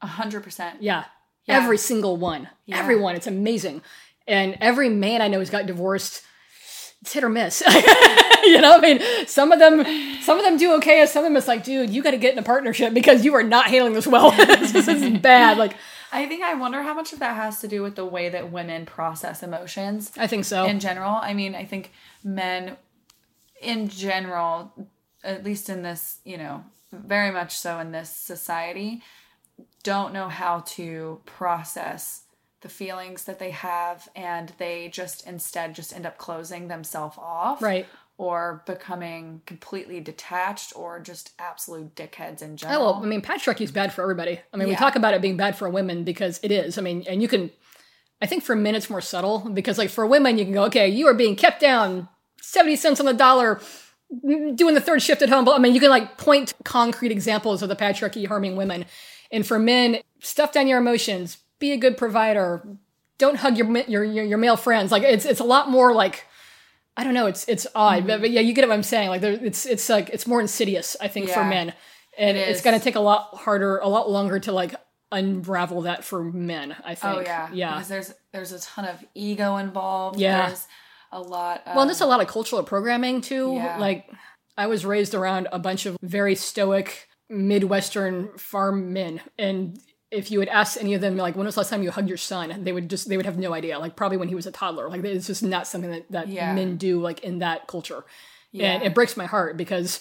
[0.00, 1.04] a hundred percent Yeah.
[1.48, 2.48] Every single one.
[2.64, 2.78] Yeah.
[2.78, 3.16] Everyone.
[3.16, 3.82] It's amazing.
[4.26, 6.22] And every man I know who's got divorced,
[7.02, 7.60] it's hit or miss.
[8.44, 9.84] you know, I mean, some of them
[10.22, 12.38] some of them do okay, some of them it's like, dude, you gotta get in
[12.38, 14.30] a partnership because you are not handling this well.
[14.36, 15.58] this is bad.
[15.58, 15.76] Like
[16.14, 18.50] i think i wonder how much of that has to do with the way that
[18.50, 20.64] women process emotions I think so.
[20.64, 21.12] in general.
[21.12, 21.92] I mean, I think
[22.22, 22.76] men
[23.60, 24.72] in general,
[25.22, 29.02] at least in this, you know, very much so in this society,
[29.82, 32.22] don't know how to process
[32.60, 37.60] the feelings that they have and they just instead just end up closing themselves off.
[37.60, 37.86] Right.
[38.16, 42.84] Or becoming completely detached or just absolute dickheads in Oh, general.
[42.84, 44.40] well, I mean, patriarchy is bad for everybody.
[44.52, 46.78] I mean, we talk about it being bad for women because it is.
[46.78, 47.50] I mean, and you can,
[48.22, 50.88] I think for men it's more subtle because, like, for women, you can go, okay,
[50.88, 52.08] you are being kept down
[52.40, 53.60] 70 cents on the dollar,
[54.22, 55.44] doing the third shift at home.
[55.44, 58.84] But I mean, you can, like, point concrete examples of the patriarchy harming women.
[59.32, 62.64] And for men, stuff down your emotions, be a good provider,
[63.18, 64.92] don't hug your, your, your, your male friends.
[64.92, 66.26] Like, it's, it's a lot more like,
[66.96, 67.26] I don't know.
[67.26, 68.06] It's it's odd, Mm-hmm.
[68.06, 69.08] but, but yeah, you get what I'm saying.
[69.08, 71.72] Like there, it's it's like it's more insidious, I think, for men,
[72.16, 74.74] and It it's going to take a lot harder, a lot longer to like
[75.10, 76.74] unravel that for men.
[76.84, 77.16] I think.
[77.16, 77.48] oh yeah.
[77.52, 77.72] yeah.
[77.74, 80.18] Because there's there's a ton of ego involved.
[80.20, 80.46] Yeah.
[80.46, 80.66] There's
[81.12, 83.52] a lot of Well, there's a lot of cultural programming too.
[83.54, 83.78] Yeah.
[83.78, 84.08] Like
[84.56, 89.78] I was raised around a bunch of very stoic Midwestern farm men, and
[90.14, 92.08] if you had asked any of them, like, when was the last time you hugged
[92.08, 92.64] your son?
[92.64, 93.78] They would just, they would have no idea.
[93.78, 94.88] Like, probably when he was a toddler.
[94.88, 96.54] Like, it's just not something that, that Yeah.
[96.54, 98.04] men do, like, in that culture.
[98.52, 98.72] Yeah.
[98.72, 100.00] And it breaks my heart because,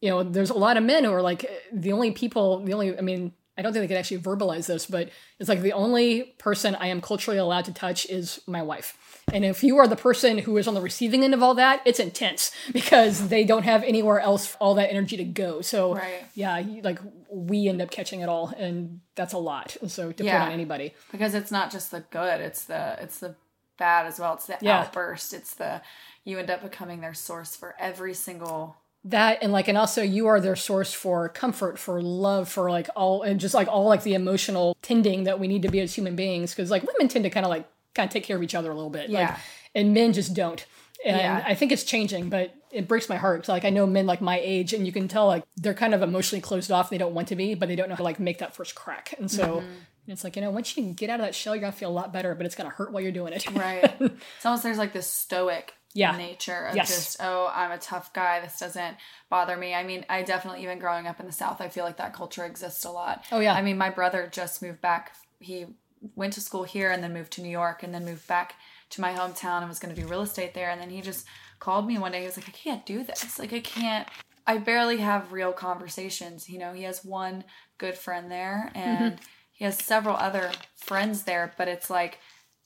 [0.00, 2.96] you know, there's a lot of men who are like, the only people, the only,
[2.96, 6.34] I mean, I don't think they can actually verbalize this, but it's like the only
[6.38, 9.13] person I am culturally allowed to touch is my wife.
[9.32, 11.80] And if you are the person who is on the receiving end of all that,
[11.84, 15.60] it's intense because they don't have anywhere else all that energy to go.
[15.60, 16.24] So, Right.
[16.34, 16.98] yeah, you- like
[17.30, 19.76] we end up catching it all, and that's a lot.
[19.88, 20.38] So to Yeah.
[20.38, 23.34] put on anybody, because it's not just the good it's the it's the
[23.76, 24.80] bad as well it's the Yeah.
[24.80, 25.80] outburst it's the
[26.24, 30.28] you end up becoming their source for every single that and like and also you
[30.28, 34.02] are their source for comfort for love for like all and just like all like
[34.04, 37.24] the emotional tending that we need to be as human beings because like women tend
[37.24, 39.28] to kind of like kind of take care of each other a little bit like
[39.28, 39.38] Yeah.
[39.74, 40.64] and men just don't
[41.04, 41.44] and Yeah.
[41.46, 44.20] i think it's changing but it breaks my heart 'cause, like i know men like
[44.20, 47.14] my age and you can tell like they're kind of emotionally closed off they don't
[47.14, 49.30] want to be but they don't know how to like make that first crack and
[49.30, 50.12] so Mm-hmm.
[50.12, 51.92] it's like you know once you get out of that shell you're gonna feel a
[52.00, 54.92] lot better but it's gonna hurt while you're doing it right it's almost there's like
[54.92, 56.16] this stoic Yeah.
[56.16, 56.88] nature of Yes.
[56.88, 58.96] just oh i'm a tough guy this doesn't
[59.30, 61.98] bother me i mean i definitely even growing up in the south i feel like
[61.98, 63.54] that culture exists a lot Oh, yeah.
[63.54, 65.66] i mean my brother just moved back he
[66.14, 68.54] went to school here and then moved to new york and then moved back
[68.94, 70.70] to my hometown and was going to do real estate there.
[70.70, 71.26] And then he just
[71.58, 73.38] called me one day he was like i can't do this.
[73.38, 74.08] Like i can't
[74.46, 76.48] i barely have real conversations.
[76.48, 77.44] You know he has one
[77.78, 79.24] good friend there and mm-hmm.
[79.52, 82.18] he has several other friends there but it's like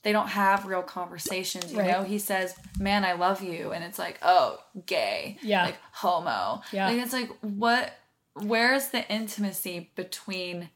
[0.03, 1.91] they don't have real conversations you Right.
[1.91, 3.71] know he says man i love you.
[3.71, 5.37] And it's like oh gay.
[5.41, 5.65] Yeah.
[5.65, 6.61] like homo.
[6.71, 6.89] Yeah.
[6.89, 7.93] like it's like what
[8.33, 10.69] where's the intimacy between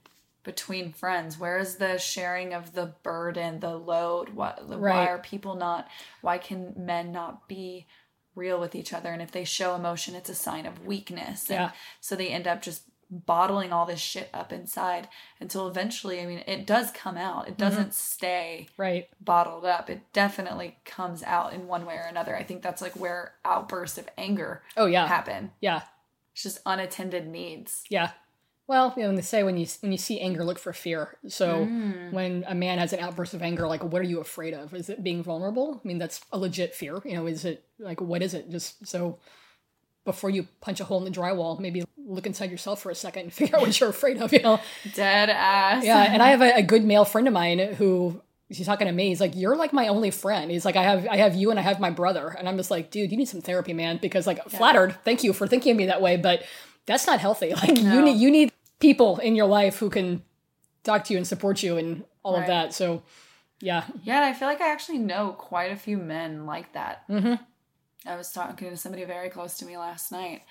[0.44, 1.39] between friends?
[1.39, 4.30] Where's the sharing of the burden the load?
[4.30, 5.10] What why Right.
[5.10, 5.88] are people not
[6.22, 7.88] why can men not be
[8.36, 9.12] real with each other?
[9.12, 11.50] And if they show emotion it's a sign of weakness.
[11.50, 11.72] And Yeah.
[12.00, 15.08] so they end up just bottling all this shit up inside
[15.39, 17.48] until eventually i mean it does come out.
[17.48, 17.58] It mm-hmm.
[17.58, 19.08] doesn't stay right.
[19.22, 19.89] bottled up.
[19.89, 22.36] It definitely comes out in one way or another.
[22.36, 25.08] I think that's like where outbursts of anger oh yeah.
[25.08, 25.52] happen.
[25.62, 25.84] Yeah.
[26.34, 27.84] It's just unattended needs.
[27.89, 28.12] Yeah.
[28.66, 31.18] Well, you know, they say when you when you see anger, look for fear.
[31.28, 32.14] So Mm.
[32.14, 34.74] when a man has an outburst of anger, like what are you afraid of?
[34.74, 35.82] Is it being vulnerable?
[35.84, 37.01] I mean, that's a legit fear.
[37.03, 38.49] You know, is it like what is it?
[38.49, 39.20] Just so
[40.05, 43.24] before you punch a hole in the drywall, maybe look inside yourself for a second
[43.24, 44.32] and figure out what you're afraid of.
[44.32, 44.59] You know?
[44.95, 46.01] dead ass Yeah.
[46.01, 49.09] And I have a, a good male friend of mine who he's talking to me.
[49.09, 51.59] He's like, "You're like my only friend." He's like, "I have I have you and
[51.59, 54.26] I have my brother," and I'm just like, "Dude, you need some therapy, man." Because
[54.28, 54.95] like, flattered.
[55.03, 56.43] Thank you for thinking of me that way, but
[56.86, 57.54] that's not healthy.
[57.56, 60.24] Like, you need you need people in your life who can
[60.84, 62.74] talk to you and support you and all of that.
[62.74, 63.04] So,
[63.62, 67.08] yeah, Yeah, and I feel like I actually know quite a few men like that.
[67.08, 67.40] Mhm.
[68.06, 70.44] I was talking to somebody very close to me last night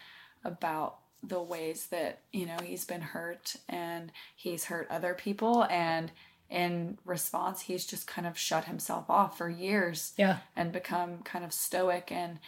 [0.44, 6.10] about the ways that, you know, he's been hurt and he's hurt other people and
[6.48, 10.38] in response, he's just kind of shut himself off for years Yeah.
[10.56, 12.38] and become kind of stoic and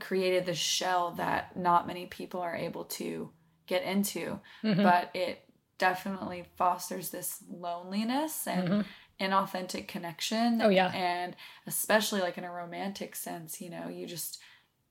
[0.00, 3.30] created this shell that not many people are able to
[3.66, 4.40] get into.
[4.64, 4.82] Mm-hmm.
[4.82, 5.44] But it
[5.78, 9.24] definitely fosters this loneliness and mm-hmm.
[9.24, 10.60] inauthentic connection.
[10.60, 10.90] Oh, yeah.
[10.92, 14.40] And especially like in a romantic sense, you know, you just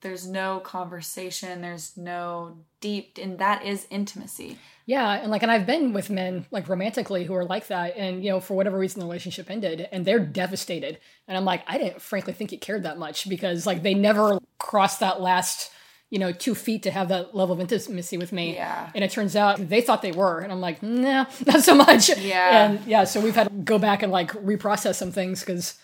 [0.01, 4.57] there's no conversation, there's no deep and that is intimacy.
[4.85, 8.23] Yeah, and like, and I've been with men like romantically who are like that, and
[8.23, 10.99] you know, for whatever reason, the relationship ended, and they're devastated.
[11.27, 14.39] And I'm like, I didn't frankly think you cared that much because like they never
[14.59, 15.71] crossed that last,
[16.09, 18.53] you know, two feet to have that level of intimacy with me.
[18.53, 18.89] Yeah.
[18.95, 22.17] And it turns out they thought they were, and I'm like, no, not so much.
[22.17, 22.69] Yeah.
[22.69, 25.75] And yeah, so we've had to go back and like reprocess some things because.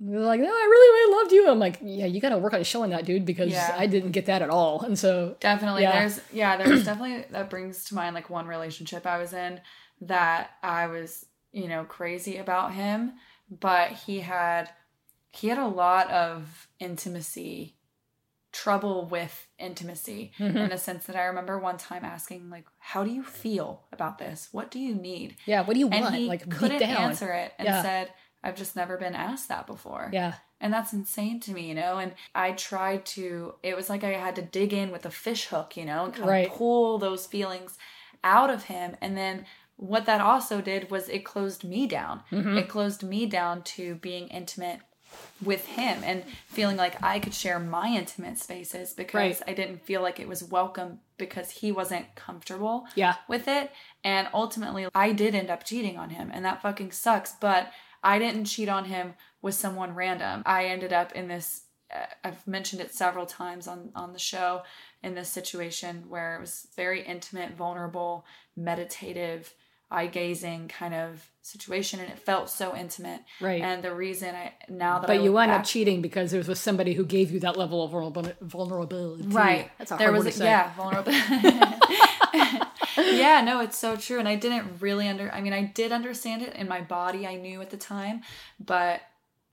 [0.00, 1.50] They're like, no, I really, really loved you.
[1.50, 3.74] I'm like, yeah, you got to work on showing that, dude, because Yeah.
[3.78, 4.82] I didn't get that at all.
[4.82, 5.82] And so, Definitely.
[5.82, 6.00] Yeah.
[6.00, 9.60] There's yeah, there's definitely that brings to mind like one relationship I was in
[10.02, 13.12] that I was, you know, crazy about him,
[13.48, 14.70] but he had
[15.30, 17.76] he had a lot of intimacy
[18.52, 20.56] trouble with intimacy Mm-hmm.
[20.56, 24.18] in the sense that I remember one time asking like how do you feel about
[24.18, 24.48] this?
[24.52, 25.36] What do you need?
[25.46, 26.14] yeah, what do you And want?
[26.14, 26.96] he like, couldn't down.
[27.10, 27.82] answer it and Yeah.
[27.82, 28.10] said
[28.44, 30.10] I've just never been asked that before.
[30.12, 30.34] Yeah.
[30.60, 31.98] And that's insane to me, you know?
[31.98, 35.46] And I tried to, it was like I had to dig in with a fish
[35.46, 36.46] hook, you know, and kind Right.
[36.48, 37.76] of pull those feelings
[38.22, 38.96] out of him.
[39.00, 42.22] And then what that also did was it closed me down.
[42.30, 42.58] Mm-hmm.
[42.58, 44.80] It closed me down to being intimate
[45.42, 49.42] with him and feeling like I could share my intimate spaces because Right.
[49.46, 53.14] I didn't feel like it was welcome because he wasn't comfortable Yeah.
[53.28, 53.70] with it.
[54.02, 57.32] And ultimately, I did end up cheating on him, and that fucking sucks.
[57.32, 57.70] But
[58.04, 60.42] I didn't cheat on him with someone random.
[60.46, 61.62] I ended up in this.
[61.94, 64.62] Uh, I've mentioned it several times on on the show.
[65.02, 68.24] In this situation where it was very intimate, vulnerable,
[68.56, 69.52] meditative,
[69.90, 73.20] eye gazing kind of situation, and it felt so intimate.
[73.40, 73.60] Right.
[73.60, 76.38] And the reason I now that I But you look wound up cheating because it
[76.38, 77.90] was with somebody who gave you that level of
[78.40, 79.24] vulnerability.
[79.28, 80.44] right That's a hard there was word to say.
[80.46, 81.12] yeah vulnerable
[83.12, 86.42] yeah no it's so true and i didn't really under i mean i did understand
[86.42, 88.22] it in my body i knew at the time
[88.58, 89.00] but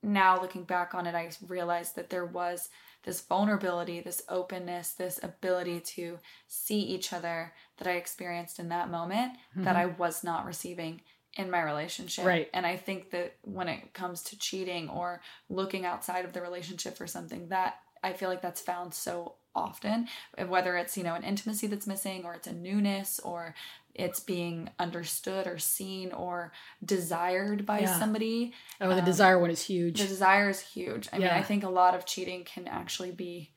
[0.03, 2.69] now looking back on it i realized that there was
[3.03, 8.89] this vulnerability this openness this ability to see each other that i experienced in that
[8.89, 9.77] moment that mm-hmm.
[9.77, 11.01] i was not receiving
[11.37, 12.49] in my relationship Right.
[12.53, 16.97] and i think that when it comes to cheating or looking outside of the relationship
[16.97, 21.15] for something that i feel like that's found so often uh, whether it's you know
[21.15, 23.53] an intimacy that's missing or it's a newness or
[23.93, 27.99] it's being understood or seen or desired by Yeah.
[27.99, 29.99] somebody Oh, the um, desire one is huge.
[29.99, 33.51] the desire is huge i mean i think a lot of cheating can actually be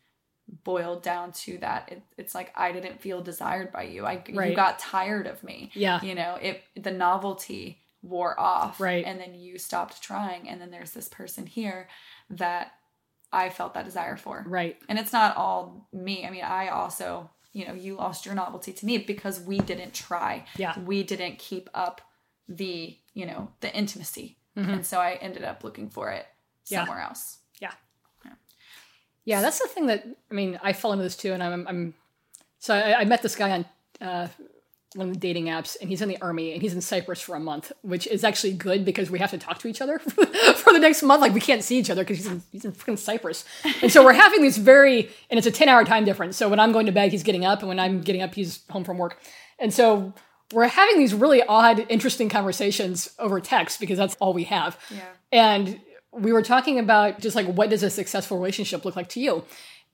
[0.64, 4.54] boiled down to that it, it's like i didn't feel desired by you i you
[4.54, 6.00] got tired of me Yeah.
[6.02, 9.04] you know it the novelty wore off Right.
[9.06, 11.88] and then you stopped trying and then there's this person here
[12.28, 12.72] that
[13.34, 14.76] i felt that desire for Right.
[14.88, 18.72] and it's not all me i mean i also you know you lost your novelty
[18.72, 20.78] to me because we didn't try Yeah.
[20.80, 22.00] we didn't keep up
[22.48, 24.70] the you know the intimacy Mm-hmm.
[24.70, 26.26] and so i ended up looking for it
[26.68, 26.80] Yeah.
[26.84, 27.72] somewhere else Yeah.
[28.24, 28.32] Yeah,
[29.24, 29.40] Yeah.
[29.42, 30.58] that's the thing that I mean.
[30.62, 31.66] I fall into this too, and I'm.
[31.70, 31.94] I'm
[32.58, 33.64] so I, I met this guy on
[34.00, 34.28] uh,
[34.94, 37.34] one of the dating apps, and he's in the army, and he's in Cyprus for
[37.34, 40.72] a month, which is actually good because we have to talk to each other for
[40.72, 41.20] the next month.
[41.20, 43.44] Like we can't see each other because he's in he's in freaking Cyprus,
[43.82, 46.36] and so we're having these very and it's a ten hour time difference.
[46.36, 48.60] So when I'm going to bed, he's getting up, and when I'm getting up, he's
[48.70, 49.18] home from work,
[49.58, 50.12] and so.
[50.52, 54.78] We're having these really odd, interesting conversations over text because that's all we have.
[54.90, 55.00] Yeah.
[55.32, 55.80] And
[56.12, 59.44] we were talking about just like what does a successful relationship look like to you?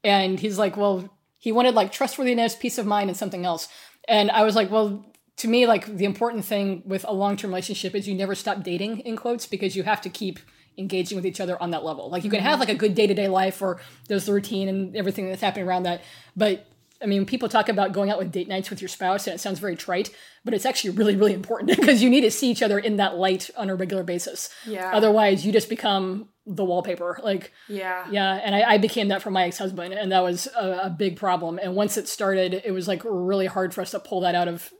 [0.04, 3.68] And he's like, well, he wanted like trustworthiness, peace of mind, and something else.
[4.08, 5.04] And I was like, well,
[5.38, 8.62] to me, like the important thing with a long term relationship is you never stop
[8.62, 10.38] dating in quotes because you have to keep
[10.78, 12.10] engaging with each other on that level.
[12.10, 12.48] Like you can mm-hmm.
[12.48, 15.42] have like a good day to day life or there's the routine and everything that's
[15.42, 16.02] happening around that.
[16.36, 16.66] But
[17.02, 19.38] I mean, people talk about going out with date nights with your spouse, and it
[19.38, 20.10] sounds very trite,
[20.44, 23.16] but it's actually really, really important because you need to see each other in that
[23.16, 24.50] light on a regular basis.
[24.66, 24.90] Yeah.
[24.92, 27.20] Otherwise, you just become the wallpaper.
[27.22, 30.48] Like, yeah yeah, and I, I became that for my ex husband, and that was
[30.58, 31.58] a, a big problem.
[31.62, 34.48] And once it started, it was like really hard for us to pull that out
[34.48, 34.72] of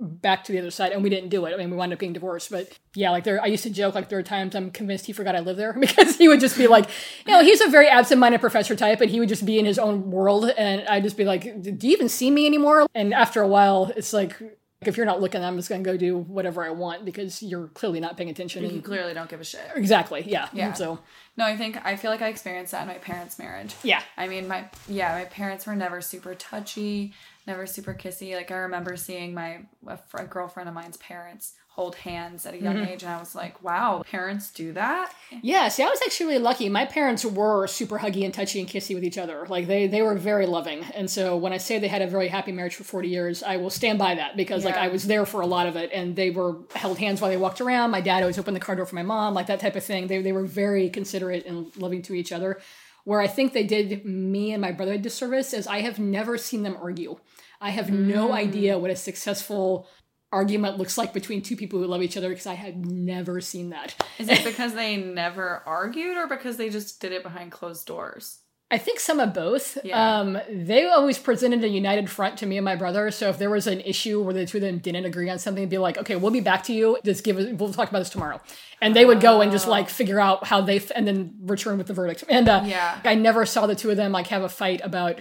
[0.00, 1.52] back to the other side, and we didn't do it.
[1.52, 3.94] I mean, we wound up getting divorced, but yeah, like there, I used to joke
[3.94, 6.56] like there are times I'm convinced he forgot I lived there because he would just
[6.56, 6.88] be like,
[7.26, 9.78] you know, he's a very absent-minded professor type, and he would just be in his
[9.78, 12.86] own world, and I'd just be like, do you even see me anymore?
[12.94, 14.40] And after a while, it's like.
[14.82, 18.00] If you're not looking, I'm just gonna go do whatever I want because you're clearly
[18.00, 18.62] not paying attention.
[18.64, 20.48] you And, clearly don't give a shit exactly, yeah.
[20.54, 20.72] Yeah.
[20.72, 21.00] So
[21.36, 24.26] no i think i feel like i experienced that in my parents marriage yeah, I
[24.26, 27.12] mean, my yeah, my parents were never super touchy,
[27.46, 28.34] never super kissy.
[28.34, 32.52] Like I remember seeing my a, fr- a girlfriend of mine's parents hold hands at
[32.52, 32.92] a young mm-hmm.
[32.92, 35.14] age, and I was like, wow, parents do that.
[35.40, 36.68] Yeah, see, I was actually really lucky.
[36.68, 39.46] My parents were super huggy and touchy and kissy with each other.
[39.48, 40.84] Like they they were very loving.
[40.94, 43.56] And so when I say they had a very happy marriage for 40 years, I
[43.56, 46.16] will stand by that because like I was there for a lot of it and
[46.16, 47.92] they were held hands while they walked around.
[47.92, 50.08] My dad always opened the car door for my mom, like that type of thing.
[50.08, 52.60] They they were very considerate and loving to each other.
[53.04, 56.36] Where I think they did me and my brother a disservice is I have never
[56.36, 57.18] seen them argue.
[57.60, 58.34] I have no hmm.
[58.34, 59.88] idea what a successful
[60.32, 63.70] argument looks like between two people who love each other because I have never seen
[63.70, 63.94] that.
[64.18, 68.39] Is it because they never argued, or because they just did it behind closed doors?
[68.72, 69.78] I think some of both.
[69.82, 70.20] Yeah.
[70.20, 73.10] Um, they always presented a united front to me and my brother.
[73.10, 75.64] So if there was an issue where the two of them didn't agree on something,
[75.64, 76.96] they'd be like, "Okay, we'll be back to you.
[77.04, 77.46] Just give us.
[77.58, 78.40] We'll talk about this tomorrow."
[78.80, 81.78] And they would go and just like figure out how they f- and then return
[81.78, 82.22] with the verdict.
[82.28, 83.00] And uh, Yeah.
[83.04, 85.20] I never saw the two of them like have a fight about.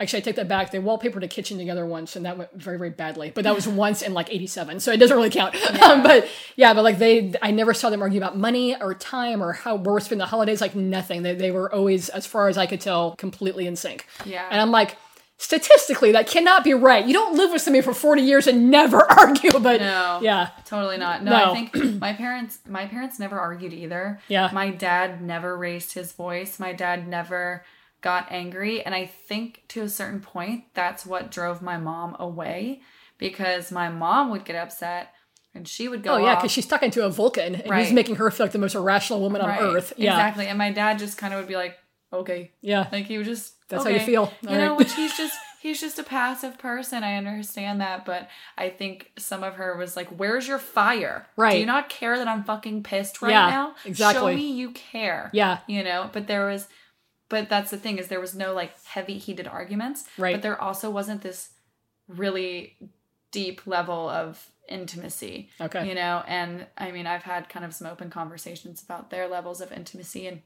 [0.00, 0.70] Actually, I take that back.
[0.70, 3.30] They wallpapered a kitchen together once, and that went very, very badly.
[3.34, 5.54] But that was once in like '87, so it doesn't really count.
[5.80, 9.42] Um, but yeah, but like they, I never saw them argue about money or time
[9.42, 10.60] or how we're spending the holidays.
[10.60, 11.22] Like nothing.
[11.22, 14.06] They, they were always, as far as I could tell, completely in sync.
[14.24, 14.46] Yeah.
[14.50, 14.96] And I'm like,
[15.38, 17.04] statistically, that cannot be right.
[17.06, 19.50] You don't live with somebody for 40 years and never argue.
[19.58, 20.20] But No.
[20.22, 21.24] yeah, Totally not.
[21.24, 21.50] No, No.
[21.52, 24.20] I think my parents my parents never argued either.
[24.28, 24.50] Yeah.
[24.52, 26.58] My dad never raised his voice.
[26.60, 27.64] My dad never
[28.00, 32.80] got angry, and I think to a certain point that's what drove my mom away
[33.18, 35.12] because my mom would get upset
[35.54, 38.16] and she would go oh yeah, because she's talking to a Vulcan, and he's making
[38.16, 39.60] her feel like the most irrational woman Right.
[39.60, 39.92] on earth.
[39.96, 40.46] Yeah, Exactly.
[40.46, 41.76] And my dad just kind of would be like,
[42.12, 42.86] "Okay." yeah.
[42.92, 44.06] Like he would just That's how you okay.
[44.06, 44.32] feel.
[44.42, 47.02] You All know, which he's just he's just a passive person.
[47.02, 51.26] I understand that, but I think some of her was like, "Where's your fire?
[51.36, 51.54] Right.
[51.54, 53.74] Do you not care that I'm fucking pissed right Yeah, now?
[53.84, 54.32] exactly.
[54.34, 55.58] Show me you care." Yeah.
[55.66, 56.68] You know, but there was
[57.30, 60.34] but that's the thing is there was no like heavy heated arguments, Right.
[60.34, 61.50] But there also wasn't this
[62.06, 62.76] really
[63.30, 65.48] deep level of intimacy.
[65.60, 65.88] Okay.
[65.88, 69.60] You know, and I mean, I've had kind of some open conversations about their levels
[69.60, 70.42] of intimacy and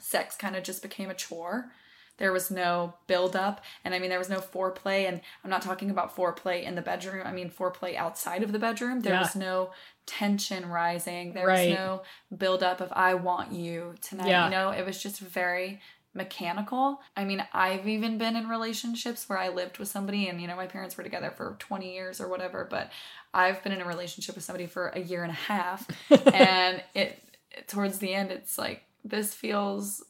[0.00, 1.72] sex kind of just became a chore.
[2.18, 5.08] There was no build up, and I mean, there was no foreplay.
[5.08, 7.26] And I'm not talking about foreplay in the bedroom.
[7.26, 9.00] I mean, foreplay outside of the bedroom.
[9.00, 9.20] There Yeah.
[9.22, 9.70] was no
[10.04, 11.32] tension rising.
[11.32, 11.70] There Right.
[11.70, 12.02] was no
[12.36, 14.44] build up of "I want you tonight." Yeah.
[14.44, 15.80] You know, it was just very
[16.14, 17.00] mechanical.
[17.16, 20.56] I mean, I've even been in relationships where I lived with somebody, and you know,
[20.56, 22.66] my parents were together for 20 years or whatever.
[22.68, 22.90] But
[23.32, 25.86] I've been in a relationship with somebody for a year and a half,
[26.34, 27.22] and it
[27.66, 30.02] towards the end, it's like this feels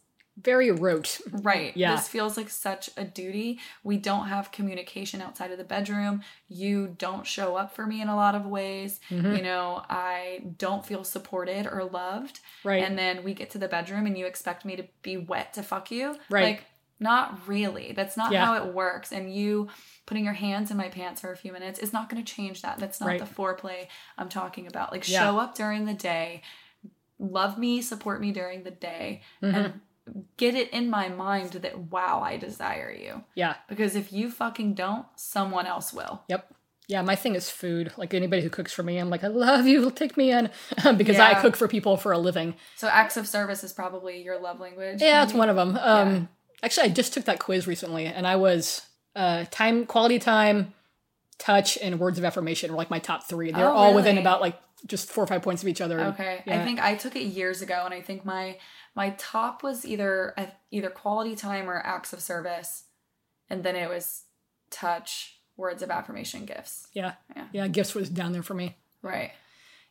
[0.43, 1.21] Very rote.
[1.31, 1.77] Right.
[1.77, 1.97] Yeah.
[1.97, 3.59] This feels like such a duty.
[3.83, 6.23] We don't have communication outside of the bedroom.
[6.49, 9.01] You don't show up for me in a lot of ways.
[9.11, 9.37] Mm-hmm.
[9.37, 12.41] You know, I don't feel supported or loved.
[12.65, 12.83] Right.
[12.83, 15.63] And then we get to the bedroom and you expect me to be wet to
[15.63, 16.17] fuck you.
[16.31, 16.45] Right.
[16.45, 16.65] Like,
[17.03, 17.93] not really.
[17.93, 18.45] That's not Yeah.
[18.45, 19.11] how it works.
[19.11, 19.69] And you
[20.05, 22.63] putting your hands in my pants for a few minutes is not going to change
[22.63, 22.79] that.
[22.79, 23.19] That's not Right.
[23.21, 23.87] the foreplay
[24.19, 24.93] I'm talking about.
[24.93, 25.21] Like, Yeah.
[25.25, 26.43] show up during the day,
[27.19, 29.55] love me, support me during the day, Mm-hmm.
[29.55, 29.81] and
[30.37, 33.25] get it in my mind that wow, I desire you.
[33.35, 33.55] Yeah.
[33.69, 36.23] Because if you fucking don't, someone else will.
[36.29, 36.55] Yep.
[36.89, 37.93] Yeah, my thing is food.
[37.97, 39.91] Like anybody who cooks for me, I'm like, I love you.
[39.95, 40.51] Take me in
[40.97, 42.55] because I cook for people for a living.
[42.77, 45.01] So acts of service is probably your love language.
[45.01, 45.79] Yeah, it's one of them.
[45.81, 46.29] Um,
[46.63, 48.83] Actually, I just took that quiz recently, and I was
[49.17, 50.75] uh, time, quality time,
[51.39, 53.51] touch, and words of affirmation were like my top three.
[53.51, 56.01] They're Oh, all within about like just four or five points of each other.
[56.01, 56.43] Okay.
[56.47, 56.61] Yeah.
[56.61, 58.59] I think I took it years ago and I think my
[58.95, 62.85] my top was either uh, either quality time or acts of service.
[63.49, 64.25] And then it was
[64.71, 66.87] touch, words of affirmation, gifts.
[66.93, 67.15] Yeah.
[67.35, 67.47] Yeah.
[67.53, 67.69] Yeah.
[67.69, 68.77] Gifts was down there for me.
[69.03, 69.33] Right.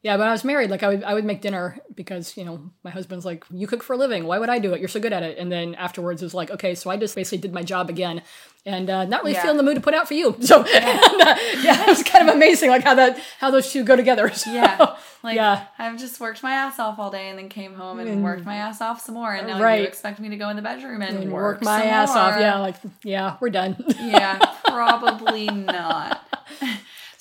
[0.01, 2.71] Yeah, when I was married, like I would I would make dinner because you know
[2.83, 4.23] my husband's like, you cook for a living.
[4.25, 4.79] Why would I do it?
[4.79, 5.37] You're so good at it.
[5.37, 8.21] And then afterwards, it was like, okay, so I just basically did my job again,
[8.65, 9.41] and uh, not really Yeah.
[9.41, 10.37] feeling the mood to put out for you.
[10.41, 11.01] So yeah,
[11.61, 14.29] yeah it was kind of amazing, like how that how those two go together.
[14.33, 14.95] So, Yeah.
[15.21, 15.65] Like Yeah.
[15.77, 18.55] I've just worked my ass off all day and then came home and worked my
[18.55, 19.33] ass off some more.
[19.33, 19.81] And now Right.
[19.81, 22.39] you expect me to go in the bedroom and, and work, work my ass off.
[22.39, 23.75] Yeah, like yeah, we're done.
[23.99, 26.23] yeah, probably not.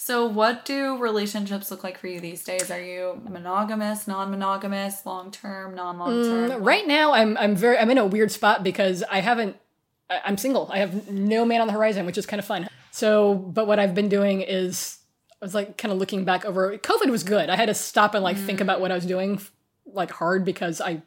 [0.08, 2.70] So, what do relationships look like for you these days?
[2.70, 6.50] Are you monogamous, non-monogamous, long-term, non-long-term?
[6.50, 9.56] Mm, right now, I'm I'm very I'm in a weird spot because I haven't.
[10.08, 10.70] I'm single.
[10.72, 12.70] I have no man on the horizon, which is kind of fun.
[12.90, 14.96] So, but what I've been doing is
[15.42, 16.78] I was like kind of looking back over.
[16.78, 17.50] COVID was good.
[17.50, 19.42] I had to stop and like think about what I was doing,
[19.84, 21.02] like hard because I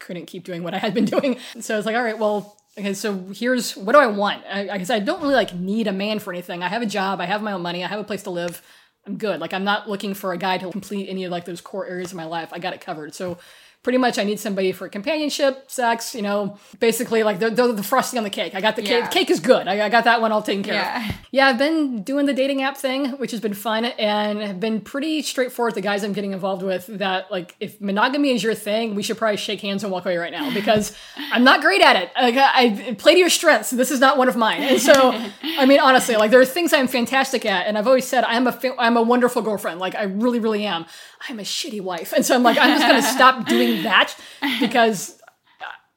[0.00, 1.38] couldn't keep doing what I had been doing.
[1.60, 4.42] So I was like, all right, well, okay, so here's what do I want?
[4.50, 6.62] I, guess I don't really like need a man for anything.
[6.62, 8.62] I have a job, I have my own money, I have a place to live.
[9.06, 9.40] I'm good.
[9.40, 12.10] Like I'm not looking for a guy to complete any of like those core areas
[12.10, 12.48] of my life.
[12.52, 13.14] I got it covered.
[13.14, 13.38] So
[13.86, 17.84] pretty much I need somebody for companionship, sex, you know, basically like they're, they're the
[17.84, 18.52] frosting on the cake.
[18.56, 18.90] I got the cake.
[19.04, 19.06] Yeah.
[19.06, 19.68] Cake is good.
[19.68, 21.08] I, I got that one all taken care Yeah.
[21.08, 21.14] of.
[21.30, 24.80] Yeah, I've been doing the dating app thing, which has been fun and have been
[24.80, 25.76] pretty straightforward.
[25.76, 29.18] The guys I'm getting involved with that like if monogamy is your thing, we should
[29.18, 30.92] probably shake hands and walk away right now because
[31.32, 32.10] I'm not great at it.
[32.20, 33.70] Like, I, I play to your strengths.
[33.70, 34.62] This is not one of mine.
[34.64, 35.12] And so,
[35.60, 38.48] I mean, honestly, like there are things I'm fantastic at, and I've always said I'm
[38.48, 39.78] a fa- I'm a wonderful girlfriend.
[39.78, 40.86] Like I really, really am.
[41.28, 44.16] I'm a shitty wife, and so I'm like I'm just gonna stop doing that
[44.60, 45.20] because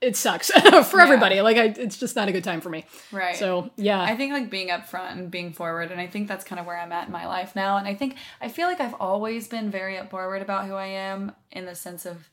[0.02, 0.50] it sucks
[0.90, 1.42] for everybody.
[1.42, 2.86] Like I, it's just not a good time for me.
[3.12, 3.36] Right.
[3.36, 4.02] So yeah.
[4.02, 6.80] I think like being upfront and being forward, and I think that's kind of where
[6.80, 7.78] I'm at in my life now.
[7.78, 10.88] And I think I feel like I've always been very up forward about who I
[10.88, 12.30] am in the sense of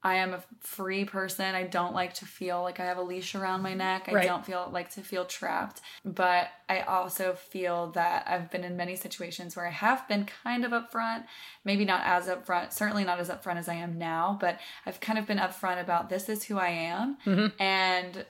[0.00, 1.56] I am a free person.
[1.56, 4.08] I don't like to feel like I have a leash around my neck.
[4.08, 4.26] I Right.
[4.26, 5.80] don't feel like to feel trapped.
[6.04, 10.64] But I also feel that I've been in many situations where I have been kind
[10.64, 11.24] of upfront,
[11.64, 15.18] maybe not as upfront, certainly not as upfront as I am now, but I've kind
[15.18, 17.16] of been upfront about this is who I am.
[17.26, 17.60] Mm-hmm.
[17.60, 18.24] And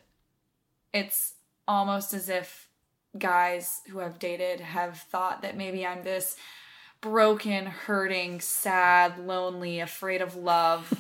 [0.94, 1.34] it's
[1.66, 2.68] almost as if
[3.18, 6.36] guys who have dated have thought that maybe I'm this
[7.00, 10.92] broken, hurting, sad, lonely, afraid of love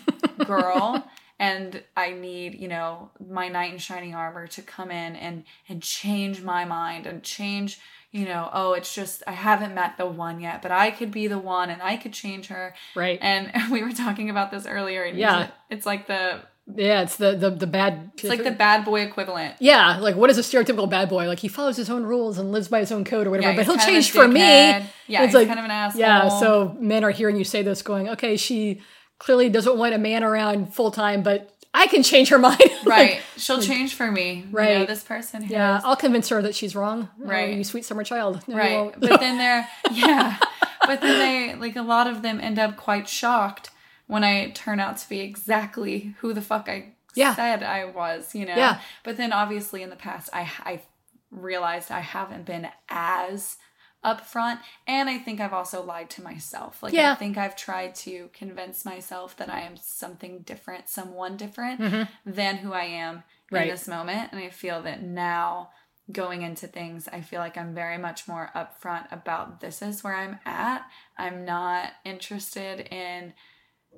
[0.46, 1.06] girl.
[1.40, 5.80] And I need, you know, my knight in shining armor to come in and and
[5.82, 7.78] change my mind and change,
[8.10, 11.28] you know, oh, it's just I haven't met the one yet, but I could be
[11.28, 12.74] the one and I could change her.
[12.96, 13.20] Right.
[13.22, 15.04] And we were talking about this earlier.
[15.04, 15.50] And Yeah.
[15.70, 16.40] it's like the
[16.74, 18.10] Yeah, it's the the the bad.
[18.14, 19.54] it's like the bad boy equivalent.
[19.60, 21.28] yeah, like what is a stereotypical bad boy?
[21.28, 23.50] Like he follows his own rules and lives by his own code or whatever.
[23.50, 24.40] Yeah, but he'll kind of a change for me.
[24.40, 26.00] Yeah, it's like kind of an asshole.
[26.00, 26.28] yeah.
[26.40, 28.80] So men are hearing you say this, going, okay, she
[29.18, 32.58] clearly doesn't want a man around full time, but I can change her mind.
[32.60, 34.34] Like, right, she'll change for me.
[34.34, 34.86] You know, Right.
[34.88, 35.46] this person.
[35.48, 37.08] Yeah, is- I'll convince her that she's wrong.
[37.22, 37.54] Oh, Right.
[37.54, 38.42] you sweet summer child.
[38.48, 38.94] No, right.
[38.98, 40.36] But then they're yeah.
[40.86, 43.70] But then they like a lot of them end up quite shocked
[44.06, 47.34] when I turn out to be exactly who the fuck I Yeah.
[47.34, 48.34] said I was.
[48.34, 48.56] You know.
[48.56, 48.80] Yeah.
[49.04, 50.80] But then obviously in the past I I
[51.30, 53.56] realized I haven't been as
[54.04, 56.82] upfront and I think I've also lied to myself.
[56.82, 57.12] Like Yeah.
[57.12, 61.80] I think I've tried to convince myself that I am something different, someone different
[62.24, 63.54] than who I am Mm-hmm.
[63.54, 63.62] Right.
[63.64, 65.70] in this moment and I feel that now
[66.12, 70.14] going into things I feel like I'm very much more upfront about this is where
[70.14, 70.84] I'm at.
[71.16, 73.32] I'm not interested in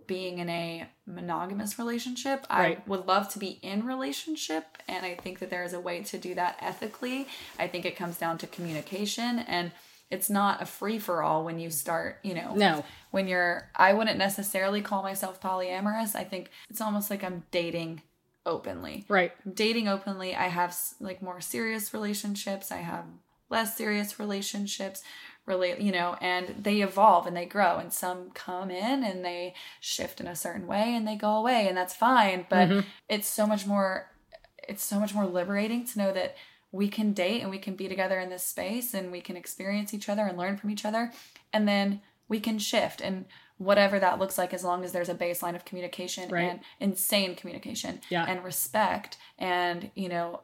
[0.07, 2.47] being in a monogamous relationship.
[2.49, 2.79] Right.
[2.79, 6.03] I would love to be in relationship and I think that there is a way
[6.05, 7.27] to do that ethically.
[7.59, 9.73] I think it comes down to communication and
[10.11, 12.55] it's not a free for all when you start, you know.
[12.55, 12.85] No.
[13.11, 16.17] When you're I wouldn't necessarily call myself polyamorous.
[16.17, 18.03] I think it's almost like I'm dating
[18.47, 19.33] openly right.
[19.55, 20.35] dating openly.
[20.35, 22.73] I have like more serious relationships.
[22.73, 23.05] I have
[23.49, 25.03] less serious relationships.
[25.47, 27.79] Relate, you know, and they evolve and they grow.
[27.79, 31.67] And some come in and they shift in a certain way and they go away,
[31.67, 32.47] and that's fine.
[32.49, 32.81] But mm-hmm.
[33.09, 34.11] it's so much more.
[34.69, 36.37] It's so much more liberating to know that
[36.73, 39.93] we can date and we can be together in this space and we can experience
[39.93, 41.13] each other and learn from each other,
[41.53, 43.27] and then we can shift and
[43.59, 46.45] whatever that looks like as long as there's a baseline of communication Right.
[46.45, 48.25] and insane communication Yeah.
[48.27, 50.41] and respect and you know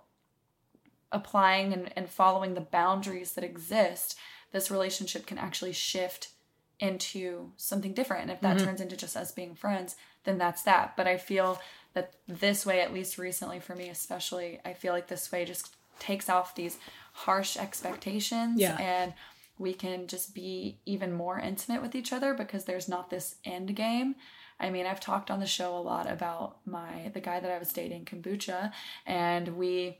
[1.10, 4.18] applying and, and following the boundaries that exist
[4.52, 6.30] this relationship can actually shift
[6.78, 8.66] into something different and if that mm-hmm.
[8.66, 11.58] turns into just us being friends then that's that but i feel
[11.94, 15.75] that this way at least recently for me especially i feel like this way just
[15.98, 16.78] takes off these
[17.12, 18.76] harsh expectations Yeah.
[18.80, 19.14] and
[19.58, 23.74] we can just be even more intimate with each other because there's not this end
[23.74, 24.16] game
[24.58, 27.58] I mean, I've talked on the show a lot about my the guy that I
[27.58, 28.72] was dating, kombucha,
[29.04, 29.98] and we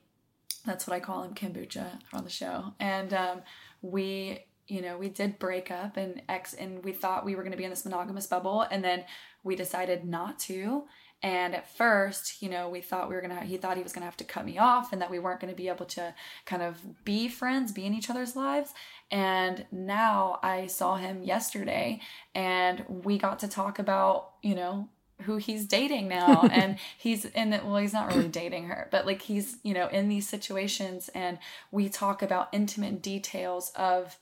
[0.64, 2.72] that's what I call him, kombucha, on the show.
[2.80, 3.42] And um,
[3.82, 7.53] we, you know, we did break up and ex, and we thought we were going
[7.53, 9.05] to be in this monogamous bubble, and then
[9.44, 10.84] we decided not to.
[11.26, 13.40] And at first, you know, we thought we were gonna.
[13.40, 15.54] He thought he was gonna have to cut me off, and that we weren't gonna
[15.54, 16.14] be able to
[16.44, 18.72] kind of be friends, be in each other's lives.
[19.10, 22.00] And now I saw him yesterday,
[22.32, 24.88] and we got to talk about, you know,
[25.22, 29.06] who he's dating now and he's in it well he's not really dating her but
[29.06, 31.38] like he's you know in these situations and
[31.72, 34.18] we talk about intimate details of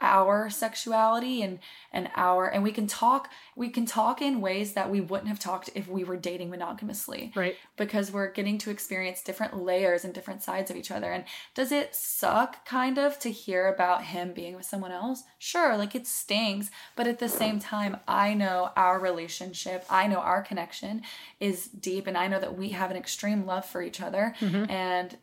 [0.00, 1.58] our sexuality and
[1.90, 5.38] and our and we can talk we can talk in ways that we wouldn't have
[5.38, 7.56] talked if we were dating monogamously Right.
[7.78, 11.10] because we're getting to experience different layers and different sides of each other.
[11.12, 11.24] And
[11.54, 15.22] does it suck kind of to hear about him being with someone else?
[15.38, 20.18] Sure, like it stings, but at the same time, I know our relationship, I know
[20.18, 21.02] our connection
[21.40, 24.34] is deep, and I know that we have an extreme love for each other.
[24.40, 24.70] Mm-hmm.
[24.70, 25.16] And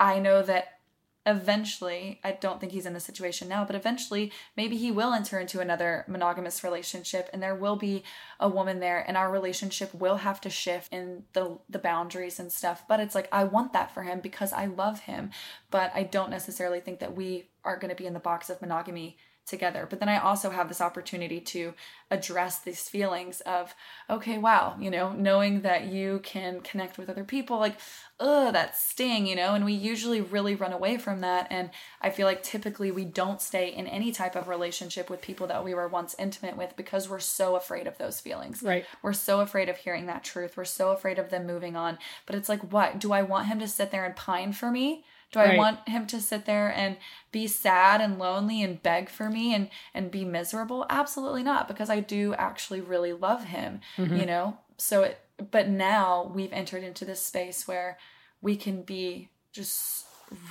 [0.00, 0.78] I know that
[1.24, 5.38] eventually, I don't think he's in this situation now, but eventually, maybe he will enter
[5.38, 8.02] into another monogamous relationship and there will be
[8.40, 12.52] a woman there and our relationship will have to shift in the the boundaries and
[12.52, 12.84] stuff.
[12.88, 15.30] But it's like I want that for him because I love him,
[15.70, 18.60] but I don't necessarily think that we are going to be in the box of
[18.60, 19.16] monogamy
[19.52, 19.86] together.
[19.88, 21.74] But then I also have this opportunity to
[22.10, 23.74] address these feelings of,
[24.10, 27.76] okay, wow, you know, knowing that you can connect with other people, like,
[28.18, 31.46] ugh, that sting, you know, and we usually really run away from that.
[31.50, 35.46] And I feel like typically we don't stay in any type of relationship with people
[35.46, 38.62] that we were once intimate with because we're so afraid of those feelings.
[38.62, 38.86] Right.
[39.02, 40.56] We're so afraid of hearing that truth.
[40.56, 41.98] We're so afraid of them moving on.
[42.26, 42.98] But it's like, what?
[42.98, 45.04] Do I want him to sit there and pine for me?
[45.32, 45.58] Do I Right.
[45.58, 46.98] want him to sit there and
[47.32, 50.86] be sad and lonely and beg for me and and be miserable?
[50.90, 54.16] Absolutely not, because I do actually really love him, mm-hmm.
[54.16, 54.58] you know?
[54.78, 55.18] So it
[55.50, 57.98] but now we've entered into this space where
[58.40, 60.04] we can be just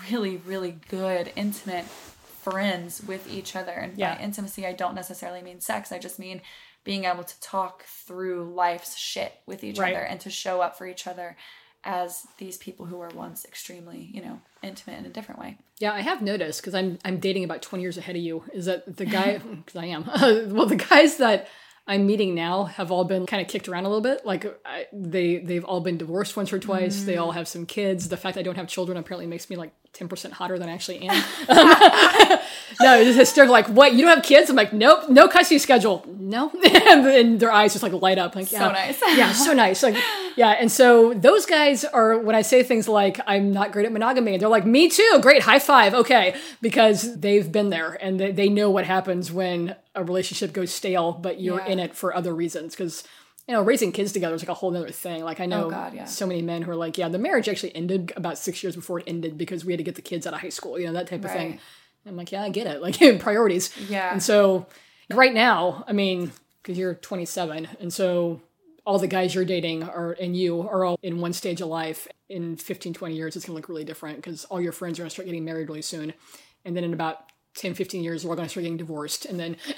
[0.10, 4.16] really really good intimate friends with each other and Yeah.
[4.16, 5.92] by intimacy I don't necessarily mean sex.
[5.92, 6.42] I just mean
[6.84, 9.94] being able to talk through life's shit with each Right.
[9.96, 11.38] other and to show up for each other
[11.84, 15.58] as these people who were once extremely, you know, intimate in a different way.
[15.80, 18.44] Yeah, I have noticed because I'm I'm dating about twenty years ahead of you.
[18.54, 19.42] Is that the guy?
[19.66, 20.06] Because I am.
[20.54, 21.48] well, the guys that
[21.88, 24.26] I'm meeting now have all been kind of kicked around a little bit.
[24.26, 27.04] Like I, they they've all been divorced once or twice.
[27.04, 27.22] They mm.
[27.22, 28.10] all have some kids.
[28.10, 30.74] The fact I don't have children apparently makes me like ten percent hotter than I
[30.74, 31.16] actually am.
[31.16, 31.20] Um,
[32.82, 33.52] no, it's hysterical.
[33.52, 33.94] Like, what?
[33.94, 34.50] You don't have kids?
[34.50, 36.06] I'm like, nope, no custody schedule.
[36.08, 38.36] No, and their eyes just like light up.
[38.36, 39.02] Like, yeah, So nice.
[39.18, 39.84] yeah, so nice.
[39.84, 39.98] Like,
[40.38, 43.92] yeah, and so those guys are when I say things like I'm not great at
[43.92, 45.20] monogamy, they're like, me too.
[45.22, 45.94] Great, high five.
[45.94, 50.74] Okay, because they've been there and they, they know what happens when a relationship goes
[50.74, 51.68] stale, but you're Yeah.
[51.68, 52.76] in it for other reasons.
[52.76, 53.04] Because
[53.48, 55.24] you know, raising kids together is like a whole other thing.
[55.24, 56.06] Like I oh, know Oh, God, yeah.
[56.06, 59.00] so many men who are like, yeah, the marriage actually ended about six years before
[59.00, 60.80] it ended because we had to get the kids out of high school.
[60.80, 61.52] You know, that type of thing.
[61.52, 61.60] Right.
[62.06, 62.82] I'm like, yeah, I get it.
[62.82, 63.76] Like priorities.
[63.90, 64.12] Yeah.
[64.12, 64.68] And so
[65.10, 66.32] right now, I mean,
[66.62, 68.42] because you're 27, and so
[68.86, 72.08] all the guys you're dating are and you are all in one stage of life.
[72.30, 75.10] In 15, 20 years, it's gonna look really different because all your friends are gonna
[75.10, 76.14] start getting married really soon.
[76.66, 77.18] And then in about
[77.56, 79.26] 10, 15 years, we're all gonna start getting divorced.
[79.26, 79.58] And then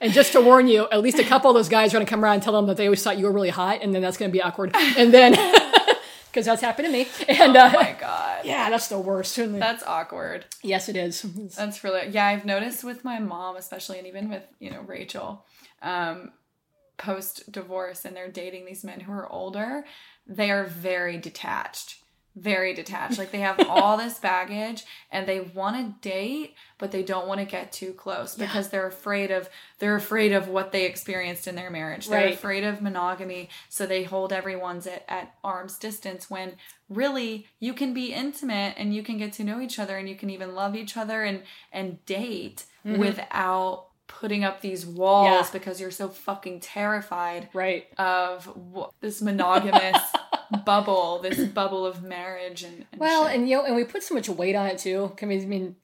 [0.00, 2.10] And just to warn you, at least a couple of those guys are going to
[2.10, 4.02] come around and tell them that they always thought you were really hot, and then
[4.02, 4.74] that's going to be awkward.
[4.98, 5.32] And then,
[6.26, 7.06] because that's happened to me.
[7.28, 8.44] And uh, Oh my god.
[8.44, 9.36] yeah, that's the worst.
[9.36, 10.46] That's awkward.
[10.62, 11.22] yes, it is.
[11.56, 15.44] That's really yeah, I've noticed with my mom especially and even with, you know, Rachel,
[15.80, 16.32] um
[16.96, 19.84] post divorce and they're dating these men who are older,
[20.26, 21.96] they are very detached.
[22.36, 23.16] Very detached.
[23.18, 27.38] Like they have all this baggage and they want to date, but they don't want
[27.40, 31.54] to get too close because they're afraid of they're afraid of what they experienced in
[31.54, 32.08] their marriage.
[32.08, 32.34] They're Right.
[32.34, 36.54] afraid of monogamy, so they hold everyone's at, at arm's distance when
[36.88, 40.16] really you can be intimate and you can get to know each other and you
[40.16, 45.44] can even love each other and and date without putting up these walls Mm-hmm.
[45.56, 45.58] Yeah.
[45.58, 47.86] because you're so fucking terrified Right.
[47.98, 49.96] of wh- this monogamous
[50.64, 53.36] bubble, this bubble of marriage and, and Well, shit.
[53.36, 55.12] and you know, and we put so much weight on it too.
[55.20, 55.76] I mean, I mean,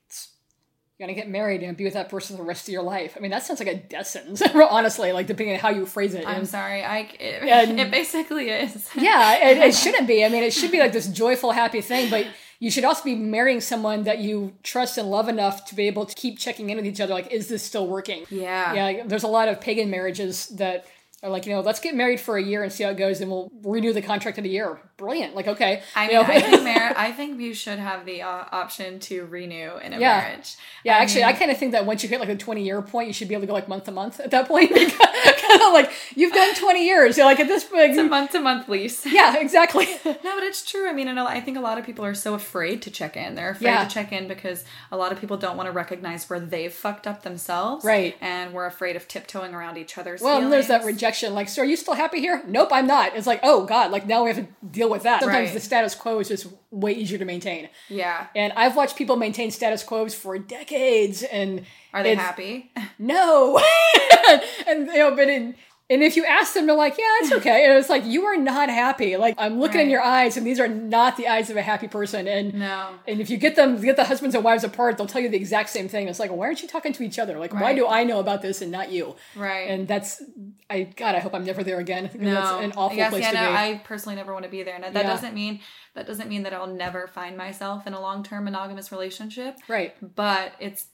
[0.99, 3.15] you're gonna get married and be with that person the rest of your life.
[3.17, 5.13] I mean, that sounds like a death sentence, honestly.
[5.13, 6.27] Like depending on how you phrase it.
[6.27, 8.89] I'm And- sorry, I it, And- it basically is.
[8.95, 10.25] yeah, it, it shouldn't be.
[10.25, 12.27] I mean, it should be like this joyful, happy thing, but
[12.59, 16.05] you should also be marrying someone that you trust and love enough to be able
[16.05, 17.15] to keep checking in with each other.
[17.15, 18.27] Like, is this still working?
[18.29, 18.75] Yeah.
[18.91, 20.85] Yeah, there's a lot of pagan marriages that
[21.29, 23.31] like, you know, let's get married for a year and see how it goes, and
[23.31, 24.81] we'll renew the contract in a year.
[25.01, 25.35] Brilliant.
[25.35, 25.83] Like, okay.
[25.97, 26.33] I you mean, know?
[26.35, 29.99] I think mar- I think you should have the uh, option to renew in a
[29.99, 30.21] Yeah.
[30.21, 30.57] marriage.
[30.85, 32.63] Yeah, I actually, mean- I kind of think that once you hit like the 20
[32.63, 34.71] year point, you should be able to go like month to month at that point.
[34.75, 37.17] kind of like, you've done 20 years.
[37.17, 39.05] You're like, at this point, It's a month to month lease.
[39.07, 39.87] yeah, exactly.
[40.05, 40.89] No, but it's true.
[40.89, 43.35] I mean, and I think a lot of people are so afraid to check in.
[43.37, 43.85] They're afraid Yeah.
[43.85, 47.07] to check in because a lot of people don't want to recognize where they've fucked
[47.07, 47.85] up themselves.
[47.85, 48.17] Right.
[48.21, 51.33] And we're afraid of tiptoeing around each other's well, and there's that rejection.
[51.35, 52.43] Like, so are you still happy here?
[52.47, 53.17] Nope, I'm not.
[53.17, 55.21] It's like, oh God, like now we have to deal with that.
[55.23, 55.55] Sometimes Right.
[55.55, 57.69] the status quo is just way easier to maintain.
[57.89, 58.27] Yeah.
[58.37, 61.65] And I've watched people maintain status quos for decades, and
[61.95, 62.71] Are they happy?
[62.99, 63.59] no
[64.67, 65.55] and you know but in
[65.91, 68.37] and if you ask them they're like yeah it's okay and it's like you are
[68.37, 71.57] not happy like i'm looking in your eyes and these are not the eyes of
[71.57, 72.91] a happy person and No.
[73.09, 75.37] and if you get them get the husbands and wives apart they'll tell you the
[75.37, 77.87] exact same thing it's like why aren't you talking to each other like why do
[77.87, 79.69] i know about this and not you Right.
[79.69, 80.23] and that's
[80.71, 82.33] i god i hope i'm never there again no.
[82.35, 84.63] that's an awful yes, place yeah, to no, be I personally never want to be
[84.63, 84.75] there.
[84.77, 85.03] And that Yeah.
[85.03, 85.61] doesn't mean
[85.95, 89.57] that doesn't mean that I'll never find myself in a long term monogamous relationship.
[89.69, 90.87] right But it's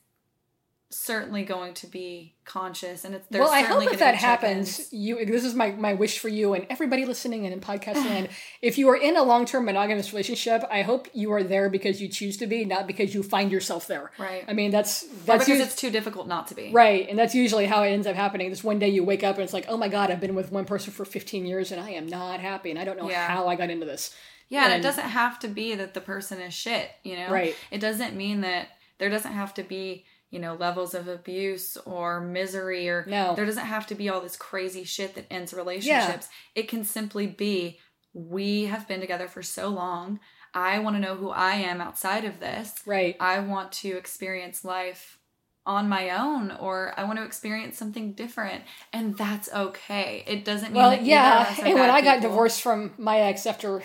[0.88, 4.92] certainly going to be conscious and it's there's well, I hope if that happens, check-ins.
[4.92, 8.28] you this is my my wish for you and everybody listening and in podcast land.
[8.62, 12.00] If you are in a long term monogamous relationship, I hope you are there because
[12.00, 14.12] you choose to be, not because you find yourself there.
[14.16, 14.44] Right.
[14.46, 17.18] I mean, that's Or that's because us- it's too difficult not to be right, and
[17.18, 18.48] that's usually how it ends up happening.
[18.50, 20.52] This one day you wake up and it's like, oh my god, I've been with
[20.52, 23.26] one person for 15 years and I am not happy, and I don't know Yeah.
[23.26, 24.14] how I got into this.
[24.48, 27.30] Yeah, and it doesn't have to be that the person is shit, you know?
[27.32, 27.56] Right.
[27.72, 28.68] It doesn't mean that
[28.98, 33.34] there doesn't have to be, you know, levels of abuse or misery or No.
[33.34, 36.28] there doesn't have to be all this crazy shit that ends relationships.
[36.54, 37.78] It can simply be
[38.12, 40.20] we have been together for so long.
[40.54, 42.72] I want to know who I am outside of this.
[42.86, 43.14] Right.
[43.20, 45.18] I want to experience life
[45.66, 48.62] on my own or I want to experience something different
[48.92, 50.24] and that's okay.
[50.26, 53.18] It doesn't mean Well, that either of yeah, and when I got divorced from my
[53.18, 53.82] ex after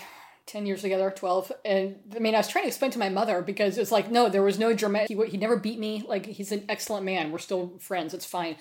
[0.48, 3.42] 10 years together, 12, and I mean, I was trying to explain to my mother
[3.42, 6.04] because it's like, no, there was no dramatic, he, he never beat me.
[6.08, 7.32] Like, he's an excellent man.
[7.32, 8.14] We're still friends.
[8.14, 8.56] It's fine.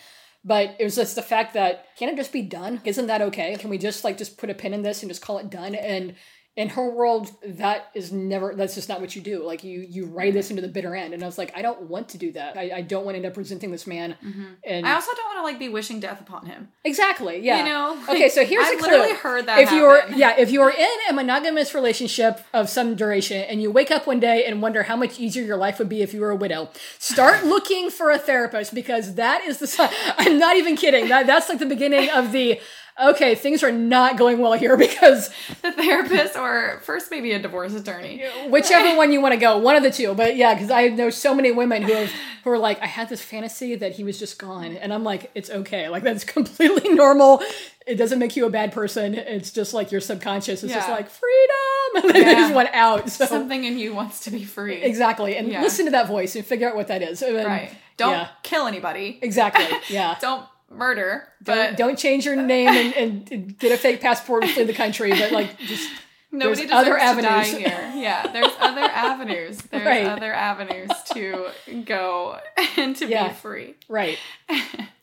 [0.44, 2.81] But it was just the fact that, can it just be done?
[2.85, 3.57] Isn't that okay?
[3.57, 5.74] Can we just, like, just put a pin in this and just call it done?
[5.74, 6.15] And
[6.61, 9.43] in her world, that is never, that's just not what you do.
[9.43, 11.15] Like, you, you write this into the bitter end.
[11.15, 12.59] And I was like, I don't want to do that.
[12.59, 14.15] I, I don't want to end up resenting this man.
[14.23, 14.45] Mm-hmm.
[14.65, 16.69] And I also don't want to like be wishing death upon him.
[16.85, 17.39] Exactly.
[17.39, 17.61] Yeah.
[17.61, 18.91] You know, okay, so here's I've a clue.
[18.91, 22.69] literally heard that If you are, yeah, if you are in a monogamous relationship of
[22.69, 25.78] some duration and you wake up one day and wonder how much easier your life
[25.78, 26.69] would be if you were a widow,
[26.99, 29.91] start looking for a therapist because that is the.
[30.19, 31.09] I'm not even kidding.
[31.09, 32.61] That that's like the beginning of the.
[33.02, 35.31] Okay, things are not going well here because
[35.62, 38.22] the therapist or first maybe a divorce attorney.
[38.48, 40.14] whichever one you want to go, one of the two.
[40.14, 42.12] But yeah, because I know so many women who have
[42.44, 45.31] who are like, I had this fantasy that he was just gone, and I'm like,
[45.35, 47.43] it's okay, like that's completely normal.
[47.86, 49.14] It doesn't make you a bad person.
[49.14, 52.35] It's just like your subconscious is just like freedom, and then Yeah.
[52.35, 53.09] just went out.
[53.10, 54.77] So Something in you wants to be free.
[54.82, 55.62] exactly, and Yeah.
[55.62, 57.22] listen to that voice and figure out what that is.
[57.22, 57.70] And Right.
[57.97, 59.18] Don't Yeah, kill anybody.
[59.20, 59.66] exactly.
[59.90, 60.16] Yeah.
[60.20, 61.28] Don't murder.
[61.42, 64.72] Don't, but don't change your name and, and get a fake passport and flee the
[64.72, 65.90] country, but like just
[66.32, 67.59] nobody there's other deserves to die avenues.
[67.59, 67.92] here.
[67.97, 69.59] Yeah, there's other avenues.
[69.62, 70.06] There's Right.
[70.06, 71.48] other avenues to
[71.84, 72.38] go
[72.76, 73.28] and to Yeah.
[73.28, 73.74] be free.
[73.88, 74.18] right.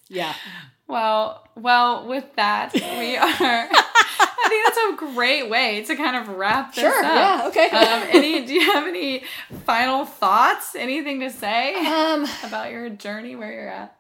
[0.10, 0.34] Yeah.
[0.90, 2.80] Well, well, with that, we
[3.18, 3.28] are.
[3.30, 4.78] I think that's
[5.12, 7.04] a great way to kind of wrap this Sure.
[7.04, 7.04] up.
[7.04, 7.48] Yeah.
[7.50, 7.70] Okay.
[7.76, 8.46] Um, any?
[8.46, 9.24] Do you have any
[9.66, 10.76] final thoughts?
[10.76, 13.98] Anything to say um about your journey, where you're at?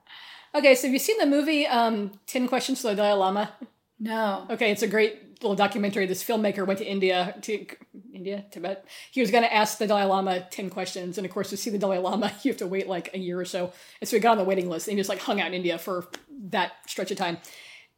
[0.58, 3.52] Okay, so have you seen the movie um, 10 Questions to the Dalai Lama?
[4.00, 4.48] No.
[4.50, 6.08] Okay, it's a great little documentary.
[6.08, 7.68] This filmmaker went to India, to
[8.12, 8.84] India, Tibet.
[9.12, 11.20] He was going to ask the Dalai Lama 10 questions.
[11.20, 13.40] And of course, to see the Dalai Lama, you have to wait like a year
[13.40, 13.72] or so.
[14.02, 15.54] And so he got on the waiting list and he just like hung out in
[15.54, 16.08] India for
[16.50, 17.38] that stretch of time.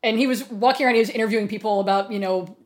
[0.03, 2.57] And he was walking around, he was interviewing people about, you know,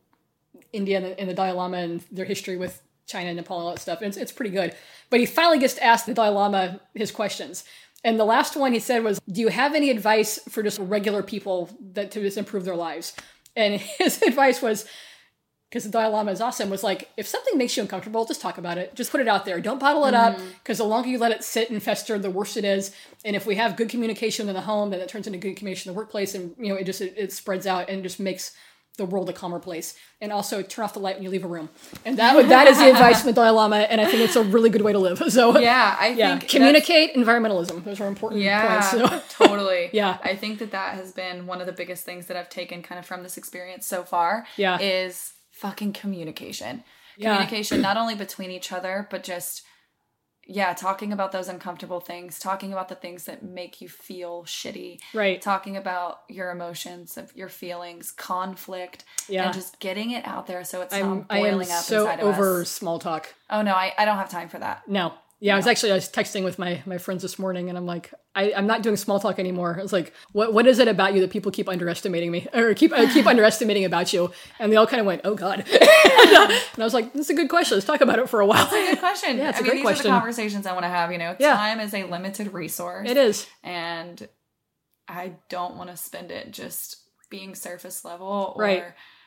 [0.72, 3.68] India and the, and the Dalai Lama and their history with China and Nepal and
[3.68, 3.99] all that stuff.
[3.99, 4.76] And it's, it's pretty good.
[5.11, 7.64] But he finally gets to ask the Dalai Lama his questions.
[8.03, 11.23] And the last one he said was, Do you have any advice for just regular
[11.23, 13.13] people that to just improve their lives?
[13.55, 14.85] And his advice was,
[15.69, 18.59] because the Dalai Lama is awesome, was like, if something makes you uncomfortable, just talk
[18.59, 18.93] about it.
[18.93, 19.59] Just put it out there.
[19.59, 20.47] Don't bottle it up, mm-hmm.
[20.59, 22.93] because the longer you let it sit and fester, the worse it is.
[23.25, 25.89] And if we have good communication in the home, then it turns into good communication
[25.89, 28.55] in the workplace, and you know, it just it, it spreads out and just makes
[28.98, 29.95] the world a calmer place.
[30.22, 31.70] And also turn off the light when you leave a room.
[32.06, 34.44] And that that is the advice from the Dalai Lama, and I think it's a
[34.44, 35.22] really good way to live.
[35.34, 37.84] So Yeah, I yeah, think communicate, environmentalism.
[37.84, 39.11] Those are important Yeah, points.
[39.11, 39.22] So.
[39.45, 39.90] totally.
[39.94, 40.18] Yeah.
[40.24, 42.99] I think that that has been one of the biggest things that I've taken kind
[42.99, 44.45] of from this experience so far.
[44.57, 44.78] Yeah.
[44.80, 46.84] Is fucking communication.
[47.18, 47.34] Yeah.
[47.36, 49.64] Communication not only between each other, but just
[50.45, 54.99] yeah, talking about those uncomfortable things, talking about the things that make you feel shitty.
[55.14, 55.41] Right.
[55.41, 59.45] Talking about your emotions, of your feelings, conflict, Yeah.
[59.45, 62.28] and just getting it out there so it's I'm, not boiling up so inside of
[62.28, 62.70] over us.
[62.70, 63.34] small talk.
[63.49, 64.88] Oh no, I, I don't have time for that.
[64.88, 65.14] No.
[65.44, 67.86] Yeah, I was actually I was texting with my my friends this morning, and I'm
[67.86, 69.76] like, I, I'm not doing small talk anymore.
[69.78, 72.74] I was like, what what is it about you that people keep underestimating me or
[72.74, 74.32] keep uh, keep underestimating about you?
[74.57, 75.60] And they all kind of went, oh god.
[75.70, 77.76] and I was like, this is a good question.
[77.76, 78.64] Let's talk about it for a while.
[78.70, 79.38] That's a good question.
[79.44, 80.11] Yeah, it's I a mean, great these question.
[80.11, 81.11] are the conversations I want to have.
[81.11, 81.56] You know, Yeah.
[81.57, 83.10] time is a limited resource.
[83.10, 83.45] It is.
[83.64, 84.26] and
[85.10, 88.84] I don't want to spend it just being surface level or Right.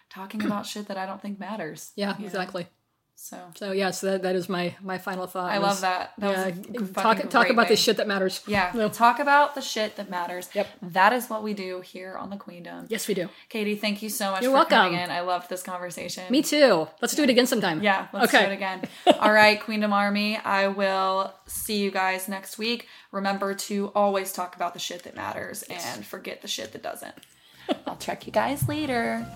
[0.08, 1.92] talking about shit that I don't think matters.
[1.94, 2.62] Yeah, exactly.
[2.62, 2.68] know?
[3.18, 5.50] So So yeah, so that, that is my my final thought.
[5.50, 6.12] I was- love that.
[6.18, 7.68] That yeah, was a g- talk talk about way.
[7.70, 8.42] the shit that matters.
[8.46, 8.88] Yeah, No.
[8.90, 10.48] talk about the shit that matters.
[10.52, 10.66] Yep.
[10.82, 12.86] That is what we do here on the Queendom.
[12.90, 13.28] Yes, we do.
[13.48, 14.76] Kady, thank you so much You're for welcome.
[14.76, 15.10] coming in.
[15.10, 16.24] I loved this conversation.
[16.30, 16.86] Me too.
[17.00, 17.82] Let's do it again sometime.
[17.82, 18.44] Yeah, let's okay.
[18.46, 18.82] do it again.
[19.18, 22.86] All right, Queendom Army, I will see you guys next week.
[23.12, 27.14] Remember to always talk about the shit that matters and forget the shit that doesn't.
[27.86, 29.26] I'll check you guys later.